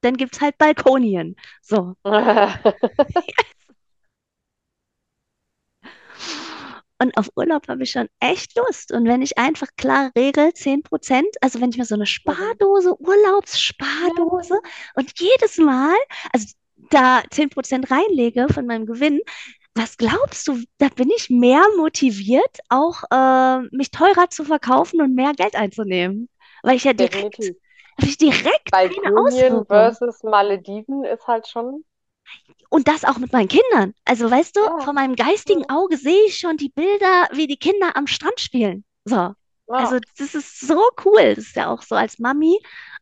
dann 0.00 0.16
gibt 0.16 0.34
es 0.34 0.40
halt 0.40 0.58
Balkonien. 0.58 1.36
So. 1.62 1.94
Und 7.02 7.16
auf 7.18 7.30
Urlaub 7.36 7.68
habe 7.68 7.82
ich 7.82 7.90
schon 7.92 8.08
echt 8.20 8.56
Lust. 8.56 8.92
Und 8.92 9.06
wenn 9.06 9.22
ich 9.22 9.38
einfach 9.38 9.68
klar 9.76 10.10
regel, 10.16 10.52
10%, 10.54 11.26
also 11.40 11.60
wenn 11.60 11.70
ich 11.70 11.78
mir 11.78 11.84
so 11.84 11.96
eine 11.96 12.06
Mhm. 12.26 12.58
Spardose, 12.60 12.94
Urlaubsspardose 13.00 14.60
und 14.94 15.12
jedes 15.20 15.58
Mal, 15.58 15.94
also 16.32 16.46
da 16.90 17.22
10% 17.30 17.90
reinlege 17.90 18.46
von 18.52 18.66
meinem 18.66 18.86
Gewinn, 18.86 19.20
was 19.74 19.96
glaubst 19.96 20.48
du, 20.48 20.62
da 20.78 20.88
bin 20.90 21.10
ich 21.16 21.30
mehr 21.30 21.64
motiviert, 21.78 22.58
auch 22.68 23.04
äh, 23.10 23.60
mich 23.76 23.90
teurer 23.90 24.30
zu 24.30 24.44
verkaufen 24.44 25.00
und 25.02 25.14
mehr 25.14 25.32
Geld 25.34 25.56
einzunehmen. 25.56 26.28
Weil 26.62 26.76
ich 26.76 26.84
ja 26.84 26.92
direkt, 26.92 27.52
Definitiv. 27.52 27.56
ich 27.98 28.18
direkt 28.18 28.70
Balkonien 28.70 29.66
versus 29.66 30.24
Malediven 30.24 31.04
ist 31.04 31.28
halt 31.28 31.46
schon, 31.46 31.84
Und 32.68 32.88
das 32.88 33.04
auch 33.04 33.18
mit 33.18 33.32
meinen 33.32 33.48
Kindern. 33.48 33.94
Also, 34.04 34.30
weißt 34.30 34.56
du, 34.56 34.60
Ja. 34.60 34.80
von 34.80 34.94
meinem 34.94 35.14
geistigen 35.16 35.68
Auge 35.68 35.96
sehe 35.98 36.26
ich 36.26 36.38
schon 36.38 36.56
die 36.56 36.70
Bilder, 36.70 37.28
wie 37.32 37.46
die 37.46 37.58
Kinder 37.58 37.96
am 37.96 38.06
Strand 38.06 38.40
spielen. 38.40 38.84
So. 39.04 39.16
ja. 39.16 39.34
Also, 39.68 39.98
das 40.16 40.34
ist 40.34 40.60
so 40.60 40.80
cool. 41.04 41.34
Das 41.34 41.44
ist 41.46 41.56
ja 41.56 41.68
auch 41.70 41.82
so 41.82 41.94
als 41.94 42.18
Mami, 42.18 42.58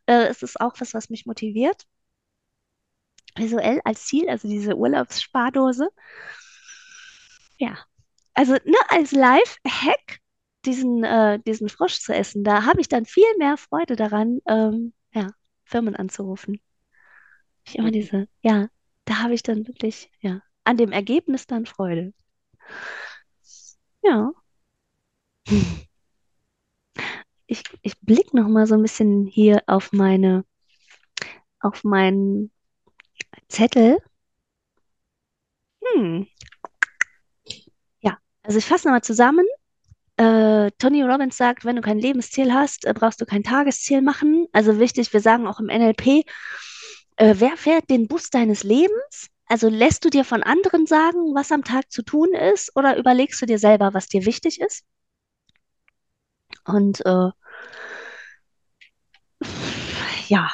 äh, 0.06 0.30
ist 0.30 0.42
es 0.42 0.56
auch 0.58 0.74
was, 0.78 0.92
was 0.94 1.08
mich 1.10 1.24
motiviert. 1.26 1.84
Visuell 3.36 3.80
als 3.84 4.06
Ziel, 4.06 4.28
also 4.28 4.48
diese 4.48 4.74
Urlaubsspardose. 4.76 5.88
Ja. 7.58 7.78
Also, 8.34 8.54
ne, 8.54 8.76
als 8.88 9.12
Live-Hack, 9.12 10.18
diesen, 10.64 11.04
äh, 11.04 11.38
diesen 11.46 11.68
Frosch 11.68 12.00
zu 12.00 12.12
essen, 12.14 12.42
da 12.44 12.64
habe 12.64 12.80
ich 12.80 12.88
dann 12.88 13.06
viel 13.06 13.24
mehr 13.38 13.56
Freude 13.56 13.96
daran, 13.96 14.40
ähm, 14.46 14.92
ja, 15.14 15.28
Firmen 15.64 15.94
anzurufen. 15.96 16.60
Ich 17.66 17.76
immer 17.76 17.88
Mhm. 17.88 17.92
diese, 17.92 18.28
ja, 18.42 18.68
da 19.11 19.18
habe 19.18 19.35
ich 19.35 19.42
dann 19.42 19.66
wirklich, 19.66 20.09
ja, 20.20 20.40
an 20.62 20.77
dem 20.77 20.92
Ergebnis 20.92 21.46
dann 21.49 21.66
Freude. 21.66 22.14
Ja. 24.03 24.33
Ich, 27.53 27.64
ich 27.83 27.99
blicke 27.99 28.37
noch 28.37 28.46
mal 28.46 28.64
so 28.68 28.77
ein 28.77 28.83
bisschen 28.83 29.27
hier 29.27 29.64
auf 29.66 29.90
meine, 29.90 30.44
auf 31.59 31.83
meinen 31.83 32.53
Zettel. 33.49 33.99
Hm. 35.83 36.29
Ja, 38.03 38.18
also 38.44 38.59
ich 38.59 38.66
fasse 38.66 38.87
nochmal 38.87 39.03
zusammen. 39.03 39.44
Äh, 40.16 40.70
Tony 40.79 41.03
Robbins 41.03 41.37
sagt, 41.37 41.64
wenn 41.64 41.75
du 41.75 41.83
kein 41.83 41.99
Lebensziel 41.99 42.53
hast, 42.53 42.85
äh, 42.85 42.94
brauchst 42.94 43.20
du 43.20 43.27
kein 43.27 43.42
Tagesziel 43.42 44.01
machen. 44.01 44.46
Also 44.53 44.79
wichtig, 44.79 45.12
wir 45.12 45.20
sagen 45.20 45.49
auch 45.49 45.59
im 45.59 45.66
NLP, 45.66 46.25
äh, 47.20 47.35
wer 47.38 47.56
fährt 47.56 47.90
den 47.90 48.09
Bus 48.09 48.30
deines 48.30 48.64
Lebens? 48.64 49.28
Also 49.46 49.68
lässt 49.68 50.04
du 50.04 50.11
dir 50.11 50.24
von 50.24 50.42
anderen 50.42 50.87
sagen, 50.87 51.35
was 51.35 51.52
am 51.52 51.64
Tag 51.64 51.90
zu 51.92 52.02
tun 52.02 52.33
ist, 52.35 52.74
oder 52.76 52.96
überlegst 52.96 53.42
du 53.42 53.46
dir 53.46 53.59
selber, 53.59 53.92
was 53.92 54.09
dir 54.09 54.24
wichtig 54.24 54.61
ist? 54.61 54.85
Und 56.64 57.04
äh, 57.04 57.30
ja, 60.28 60.50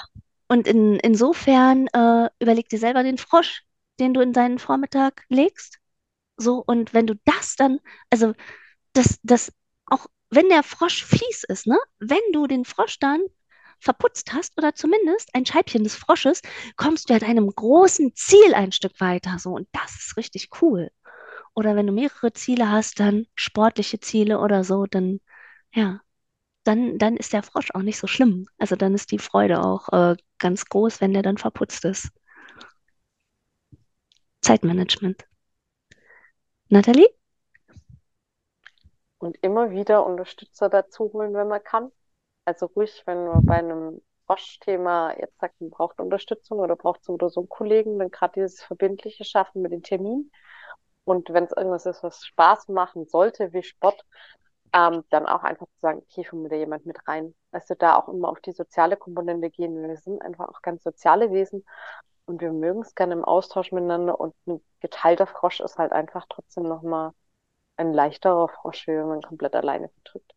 und 0.48 0.66
in, 0.66 0.96
insofern 0.96 1.87
äh, 1.88 2.31
überleg 2.40 2.68
dir 2.68 2.79
selber 2.79 3.02
den 3.05 3.18
Frosch, 3.18 3.62
den 4.00 4.12
du 4.12 4.20
in 4.20 4.33
deinen 4.33 4.59
Vormittag 4.59 5.24
legst. 5.29 5.79
So, 6.37 6.64
und 6.66 6.94
wenn 6.94 7.07
du 7.07 7.14
das 7.24 7.55
dann, 7.57 7.79
also 8.11 8.35
das, 8.92 9.18
das, 9.22 9.52
auch 9.87 10.07
wenn 10.31 10.48
der 10.48 10.62
Frosch 10.64 11.05
fies 11.05 11.44
ist, 11.44 11.66
ne? 11.66 11.79
Wenn 11.98 12.33
du 12.33 12.46
den 12.46 12.64
Frosch 12.64 12.98
dann 12.98 13.20
verputzt 13.87 14.33
hast 14.35 14.59
oder 14.59 14.75
zumindest 14.75 15.35
ein 15.35 15.46
Scheibchen 15.46 15.85
des 15.85 15.96
Frosches, 15.96 16.42
kommst 16.77 17.09
du 17.09 17.14
ja 17.14 17.20
deinem 17.20 17.49
großen 17.49 18.14
Ziel 18.14 18.55
ein 18.55 18.72
Stück 18.72 19.01
weiter. 19.01 19.38
So, 19.38 19.53
und 19.53 19.68
das 19.72 19.96
ist 19.96 20.16
richtig 20.18 20.51
cool. 20.61 20.90
Oder 21.55 21.75
wenn 21.77 21.87
du 21.87 21.92
mehrere 21.92 22.33
Ziele 22.35 22.70
hast, 22.70 23.01
dann 23.01 23.27
sportliche 23.35 23.99
Ziele 24.01 24.40
oder 24.40 24.64
so, 24.64 24.87
dann, 24.87 25.20
ja, 25.72 26.01
dann, 26.64 26.99
dann 26.99 27.16
ist 27.16 27.33
der 27.33 27.42
Frosch 27.42 27.70
auch 27.72 27.83
nicht 27.83 27.99
so 27.99 28.07
schlimm. 28.07 28.49
Also 28.59 28.77
dann 28.77 28.94
ist 28.94 29.11
die 29.12 29.18
Freude 29.18 29.64
auch 29.64 29.88
äh, 29.92 30.16
ganz 30.38 30.66
groß, 30.66 31.01
wenn 31.01 31.14
der 31.14 31.22
dann 31.22 31.38
verputzt 31.38 31.85
ist. 31.85 32.11
Zeitmanagement. 34.42 35.25
Nathalie? 36.68 37.09
Und 39.18 39.38
immer 39.42 39.70
wieder 39.70 40.05
Unterstützer 40.05 40.68
dazu 40.68 41.11
holen, 41.12 41.33
wenn 41.35 41.49
man 41.49 41.62
kann. 41.62 41.90
Also 42.46 42.66
ruhig, 42.66 43.02
wenn 43.06 43.26
man 43.26 43.44
bei 43.44 43.56
einem 43.56 44.02
Frosch-Thema 44.26 45.18
jetzt 45.18 45.38
sagt, 45.40 45.61
man 45.61 45.70
braucht 45.70 46.00
Unterstützung 46.00 46.59
oder 46.61 46.76
braucht 46.76 47.04
so 47.04 47.14
oder 47.14 47.30
so 47.30 47.40
einen 47.40 47.48
Kollegen, 47.50 47.98
dann 47.98 48.11
gerade 48.11 48.35
dieses 48.37 48.62
verbindliche 48.62 49.24
Schaffen 49.24 49.62
mit 49.62 49.72
den 49.72 49.82
Terminen. 49.82 50.30
Und 51.04 51.30
wenn 51.30 51.44
es 51.44 51.52
irgendwas 51.52 51.87
ist, 51.87 52.02
was 52.02 52.26
Spaß 52.26 52.68
machen 52.68 53.06
sollte, 53.06 53.52
wie 53.52 53.62
Sport, 53.62 54.04
ähm, 54.74 55.04
dann 55.11 55.26
auch 55.26 55.44
einfach 55.44 55.66
zu 55.66 55.80
sagen, 55.82 56.00
okay, 56.09 56.28
mir 56.37 56.50
da 56.50 56.56
jemand 56.56 56.87
mit 56.87 56.98
rein. 57.09 57.35
Also 57.52 57.74
da 57.76 57.96
auch 57.96 58.09
immer 58.09 58.30
auf 58.30 58.40
die 58.40 58.52
soziale 58.52 58.96
Komponente 58.98 59.50
gehen. 59.50 59.82
Wir 59.82 59.96
sind 59.98 60.22
einfach 60.22 60.48
auch 60.48 60.62
ganz 60.62 60.85
soziale 60.85 61.32
Wesen 61.32 61.64
und 62.26 62.40
wir 62.42 62.52
mögen 62.52 62.82
es 62.82 62.94
gerne 62.94 63.14
im 63.14 63.24
Austausch 63.24 63.72
miteinander 63.72 64.20
und 64.20 64.35
ein 64.46 64.62
geteilter 64.80 65.26
Frosch 65.28 65.61
ist 65.61 65.78
halt 65.78 65.92
einfach 65.92 66.26
trotzdem 66.30 66.64
nochmal 66.64 67.12
ein 67.78 67.94
leichterer 67.94 68.48
Frosch, 68.48 68.88
wie 68.88 68.92
wenn 68.92 69.09
man 69.09 69.22
komplett 69.22 69.56
alleine 69.56 69.90
vertritt. 69.90 70.36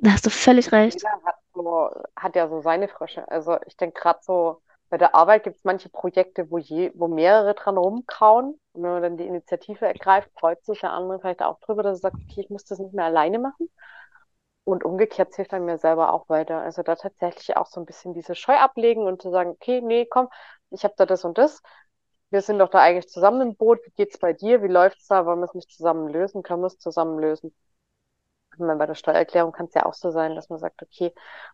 Da 0.00 0.12
hast 0.12 0.24
du 0.26 0.30
völlig 0.30 0.72
recht. 0.72 1.02
Jeder 1.02 1.22
hat, 1.24 1.36
so, 1.54 1.90
hat 2.16 2.36
ja 2.36 2.48
so 2.48 2.60
seine 2.62 2.88
Frösche. 2.88 3.28
Also 3.30 3.58
ich 3.66 3.76
denke 3.76 4.00
gerade 4.00 4.20
so 4.22 4.62
bei 4.88 4.98
der 4.98 5.14
Arbeit 5.14 5.44
gibt 5.44 5.56
es 5.58 5.64
manche 5.64 5.88
Projekte, 5.88 6.50
wo, 6.50 6.58
je, 6.58 6.90
wo 6.94 7.06
mehrere 7.06 7.54
dran 7.54 7.78
rumkauen. 7.78 8.58
Und 8.72 8.82
wenn 8.82 8.90
man 8.90 9.02
dann 9.02 9.16
die 9.16 9.26
Initiative 9.26 9.86
ergreift, 9.86 10.30
freut 10.38 10.64
sich 10.64 10.80
der 10.80 10.92
andere 10.92 11.20
vielleicht 11.20 11.42
auch 11.42 11.60
drüber, 11.60 11.82
dass 11.84 11.98
er 11.98 12.10
sagt, 12.10 12.16
okay, 12.16 12.40
ich 12.40 12.50
muss 12.50 12.64
das 12.64 12.80
nicht 12.80 12.92
mehr 12.92 13.04
alleine 13.04 13.38
machen. 13.38 13.70
Und 14.64 14.84
umgekehrt 14.84 15.34
hilft 15.34 15.52
dann 15.52 15.64
mir 15.64 15.78
selber 15.78 16.12
auch 16.12 16.28
weiter. 16.28 16.60
Also 16.60 16.82
da 16.82 16.96
tatsächlich 16.96 17.56
auch 17.56 17.66
so 17.66 17.80
ein 17.80 17.86
bisschen 17.86 18.14
diese 18.14 18.34
Scheu 18.34 18.56
ablegen 18.56 19.04
und 19.06 19.22
zu 19.22 19.30
sagen, 19.30 19.50
okay, 19.50 19.80
nee, 19.80 20.06
komm, 20.06 20.28
ich 20.70 20.84
habe 20.84 20.94
da 20.96 21.06
das 21.06 21.24
und 21.24 21.38
das. 21.38 21.62
Wir 22.30 22.42
sind 22.42 22.58
doch 22.58 22.68
da 22.70 22.80
eigentlich 22.80 23.08
zusammen 23.08 23.40
im 23.42 23.56
Boot. 23.56 23.80
Wie 23.84 23.90
geht's 23.92 24.18
bei 24.18 24.32
dir? 24.32 24.62
Wie 24.62 24.68
läuft's 24.68 25.06
da? 25.08 25.26
Wollen 25.26 25.40
wir 25.40 25.46
es 25.46 25.54
nicht 25.54 25.70
zusammen 25.72 26.08
lösen? 26.08 26.42
Können 26.42 26.62
wir 26.62 26.68
es 26.68 26.78
zusammen 26.78 27.18
lösen? 27.18 27.54
Meine, 28.60 28.78
bei 28.78 28.86
der 28.86 28.94
Steuererklärung 28.94 29.52
kann 29.52 29.66
es 29.66 29.74
ja 29.74 29.86
auch 29.86 29.94
so 29.94 30.10
sein, 30.10 30.34
dass 30.34 30.48
man 30.48 30.58
sagt, 30.58 30.82
okay, 30.82 31.12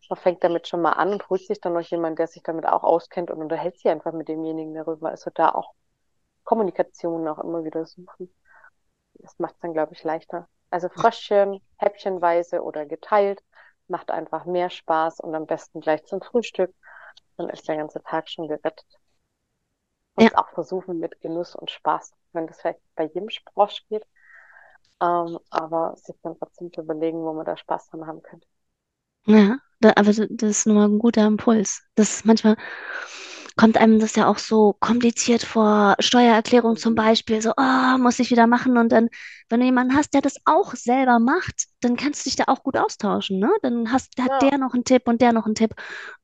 man 0.09 0.19
fängt 0.19 0.45
damit 0.45 0.69
schon 0.69 0.83
mal 0.83 0.93
an 0.93 1.13
und 1.13 1.29
holt 1.29 1.43
sich 1.47 1.61
dann 1.61 1.75
noch 1.75 1.81
jemand, 1.83 2.19
der 2.19 2.27
sich 2.27 2.43
damit 2.43 2.67
auch 2.67 2.83
auskennt 2.85 3.31
und 3.31 3.41
unterhält 3.41 3.77
sich 3.77 3.89
einfach 3.89 4.13
mit 4.13 4.29
demjenigen 4.29 4.75
darüber. 4.75 5.11
Also 5.11 5.31
da 5.35 5.51
auch 5.51 5.73
Kommunikation 6.45 7.27
auch 7.29 7.39
immer 7.39 7.65
wieder 7.65 7.85
suchen. 7.87 8.33
Das 9.15 9.39
macht 9.39 9.55
es 9.55 9.61
dann, 9.61 9.73
glaube 9.73 9.95
ich, 9.95 10.05
leichter. 10.05 10.49
Also 10.71 10.89
Fröschchen, 10.89 11.61
häppchenweise 11.77 12.63
oder 12.63 12.87
geteilt, 12.87 13.43
macht 13.89 14.11
einfach 14.11 14.45
mehr 14.45 14.71
Spaß 14.71 15.21
und 15.21 15.35
am 15.35 15.47
besten 15.47 15.81
gleich 15.81 16.05
zum 16.05 16.21
Frühstück. 16.21 16.75
Dann 17.37 17.49
ist 17.51 17.69
der 17.69 17.77
ganze 17.77 18.03
Tag 18.03 18.29
schon 18.29 18.49
gerettet. 18.49 18.85
Und 20.15 20.33
ja. 20.33 20.39
auch 20.39 20.49
versuchen 20.51 20.99
mit 20.99 21.21
Genuss 21.21 21.55
und 21.55 21.71
Spaß, 21.71 22.13
wenn 22.33 22.47
das 22.47 22.61
vielleicht 22.61 22.81
bei 22.95 23.05
jedem 23.05 23.29
Sprosch 23.29 23.85
geht, 23.89 24.07
ähm, 25.01 25.39
aber 25.51 25.97
sich 25.97 26.17
dann 26.23 26.37
trotzdem 26.39 26.73
zu 26.73 26.83
überlegen, 26.83 27.19
wo 27.19 27.33
man 27.33 27.45
da 27.47 27.57
Spaß 27.57 27.89
dran 27.91 28.07
haben 28.07 28.23
könnte. 28.23 28.47
Ja, 29.27 29.59
da, 29.81 29.93
aber 29.97 30.13
das 30.13 30.29
ist 30.31 30.67
nur 30.67 30.85
ein 30.85 30.99
guter 30.99 31.27
Impuls. 31.27 31.83
Das 31.97 32.25
manchmal 32.25 32.57
kommt 33.57 33.79
einem 33.79 33.99
das 33.99 34.17
ja 34.17 34.29
auch 34.29 34.39
so 34.39 34.75
kompliziert 34.81 35.43
vor. 35.43 35.97
Steuererklärung 35.99 36.77
zum 36.77 36.95
Beispiel, 36.95 37.41
so, 37.41 37.53
oh, 37.57 37.99
muss 37.99 38.19
ich 38.19 38.31
wieder 38.31 38.47
machen. 38.47 38.77
Und 38.77 38.93
dann, 38.93 39.09
wenn 39.49 39.61
du 39.61 39.67
jemanden 39.67 39.97
hast, 39.97 40.13
der 40.15 40.21
das 40.21 40.37
auch 40.45 40.75
selber 40.75 41.19
macht, 41.19 41.65
dann 41.81 41.97
kannst 41.97 42.25
du 42.27 42.31
dich 42.31 42.37
da 42.37 42.45
auch 42.49 42.63
gut 42.63 42.77
austauschen, 42.77 43.39
ne? 43.39 43.51
Dann 43.63 43.91
hast, 43.93 44.21
hat 44.21 44.43
ja. 44.43 44.51
der 44.51 44.59
noch 44.59 44.75
einen 44.75 44.85
Tipp 44.85 45.09
und 45.09 45.23
der 45.23 45.33
noch 45.33 45.47
einen 45.47 45.55
Tipp. 45.55 45.75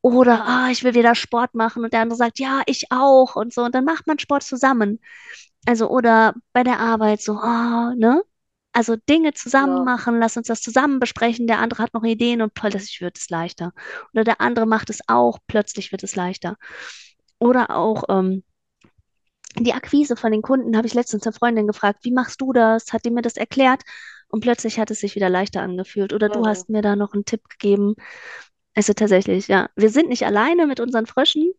Oder, 0.03 0.45
ah, 0.47 0.67
oh, 0.67 0.71
ich 0.71 0.85
will 0.85 0.95
wieder 0.95 1.15
Sport 1.15 1.55
machen 1.55 1.85
und 1.85 1.93
der 1.95 2.03
andere 2.03 2.19
sagt, 2.19 2.39
ja, 2.39 2.63
ich 2.67 2.87
auch 2.91 3.35
und 3.37 3.53
so. 3.55 3.63
Und 3.63 3.75
dann 3.75 3.85
macht 3.85 4.07
man 4.07 4.19
Sport 4.19 4.43
zusammen. 4.43 5.01
Also, 5.67 5.89
oder 5.89 6.35
bei 6.53 6.65
der 6.65 6.81
Arbeit 6.81 7.23
so, 7.23 7.35
oh, 7.35 7.93
ne? 7.97 8.23
Also 8.73 8.97
Dinge 8.97 9.35
zusammen 9.35 9.79
ja. 9.79 9.85
machen, 9.85 10.19
lass 10.19 10.37
uns 10.37 10.47
das 10.47 10.63
zusammen 10.63 10.99
besprechen. 10.99 11.47
Der 11.47 11.59
andere 11.59 11.83
hat 11.83 11.95
noch 11.95 12.05
Ideen 12.05 12.41
und 12.41 12.55
plötzlich 12.55 13.01
wird 13.01 13.19
es 13.19 13.29
leichter. 13.29 13.73
Oder 14.15 14.25
der 14.25 14.41
andere 14.41 14.67
macht 14.67 14.89
es 14.89 15.01
auch, 15.09 15.39
plötzlich 15.47 15.93
wird 15.93 16.03
es 16.03 16.17
leichter. 16.17 16.57
Oder 17.39 17.77
auch 17.77 18.05
ähm, 18.09 18.45
die 19.59 19.75
Akquise 19.75 20.17
von 20.17 20.33
den 20.33 20.43
Kunden 20.43 20.77
habe 20.77 20.87
ich 20.87 20.95
letztens 20.95 21.27
eine 21.27 21.35
Freundin 21.35 21.67
gefragt, 21.67 22.01
wie 22.03 22.13
machst 22.13 22.41
du 22.41 22.53
das? 22.53 22.93
Hat 22.93 23.05
die 23.05 23.11
mir 23.11 23.23
das 23.23 23.37
erklärt? 23.37 23.83
Und 24.29 24.41
plötzlich 24.41 24.79
hat 24.79 24.91
es 24.91 25.01
sich 25.01 25.15
wieder 25.15 25.29
leichter 25.29 25.61
angefühlt. 25.61 26.15
Oder 26.15 26.29
mhm. 26.29 26.33
du 26.33 26.47
hast 26.47 26.71
mir 26.71 26.81
da 26.81 26.97
noch 26.97 27.13
einen 27.13 27.27
Tipp 27.27 27.49
gegeben. 27.51 27.95
Also 28.75 28.95
tatsächlich, 28.95 29.49
ja. 29.49 29.69
Wir 29.77 29.91
sind 29.91 30.09
nicht 30.09 30.25
alleine 30.25 30.67
mit 30.67 30.81
unseren 30.81 31.07
Fröschen. 31.07 31.53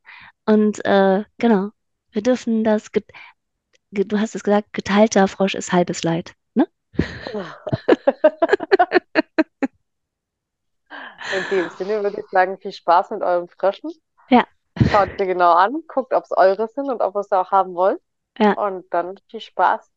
Und 0.45 0.83
äh, 0.85 1.23
genau, 1.37 1.69
wir 2.11 2.21
dürfen 2.23 2.63
das, 2.63 2.89
du 3.91 4.19
hast 4.19 4.35
es 4.35 4.43
gesagt, 4.43 4.73
geteilter 4.73 5.27
Frosch 5.27 5.53
ist 5.53 5.71
halbes 5.71 6.01
Leid. 6.03 6.33
In 11.33 11.43
dem 11.49 11.69
Sinne 11.71 12.03
würde 12.03 12.19
ich 12.19 12.27
sagen, 12.29 12.57
viel 12.59 12.71
Spaß 12.71 13.11
mit 13.11 13.21
euren 13.21 13.47
Fröschen. 13.47 13.91
Ja. 14.29 14.45
Schaut 14.89 15.09
sie 15.17 15.25
genau 15.25 15.53
an, 15.53 15.83
guckt, 15.87 16.13
ob 16.13 16.23
es 16.23 16.31
eure 16.31 16.67
sind 16.67 16.89
und 16.89 17.01
ob 17.01 17.15
ihr 17.15 17.23
sie 17.23 17.37
auch 17.37 17.51
haben 17.51 17.73
wollt. 17.73 18.01
Ja. 18.37 18.53
Und 18.53 18.91
dann 18.93 19.19
viel 19.29 19.39
Spaß 19.39 19.89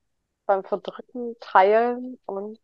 beim 0.46 0.64
Verdrücken, 0.64 1.34
Teilen 1.40 2.18
und 2.26 2.58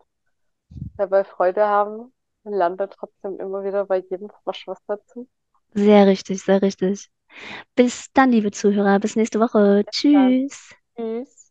dabei 0.97 1.25
Freude 1.25 1.67
haben. 1.67 2.13
Man 2.45 2.55
lernt 2.55 2.81
da 2.81 2.87
trotzdem 2.87 3.39
immer 3.39 3.65
wieder 3.65 3.87
bei 3.87 3.99
jedem 3.99 4.31
Frosch 4.43 4.67
was 4.67 4.79
dazu. 4.87 5.29
Sehr 5.75 6.07
richtig, 6.07 6.43
sehr 6.43 6.63
richtig. 6.63 7.11
Bis 7.75 8.13
dann, 8.13 8.31
liebe 8.31 8.51
Zuhörer. 8.51 8.99
Bis 8.99 9.17
nächste 9.17 9.41
Woche. 9.41 9.85
Bis 9.85 9.97
Tschüss. 9.97 10.75
Tschüss. 10.97 11.42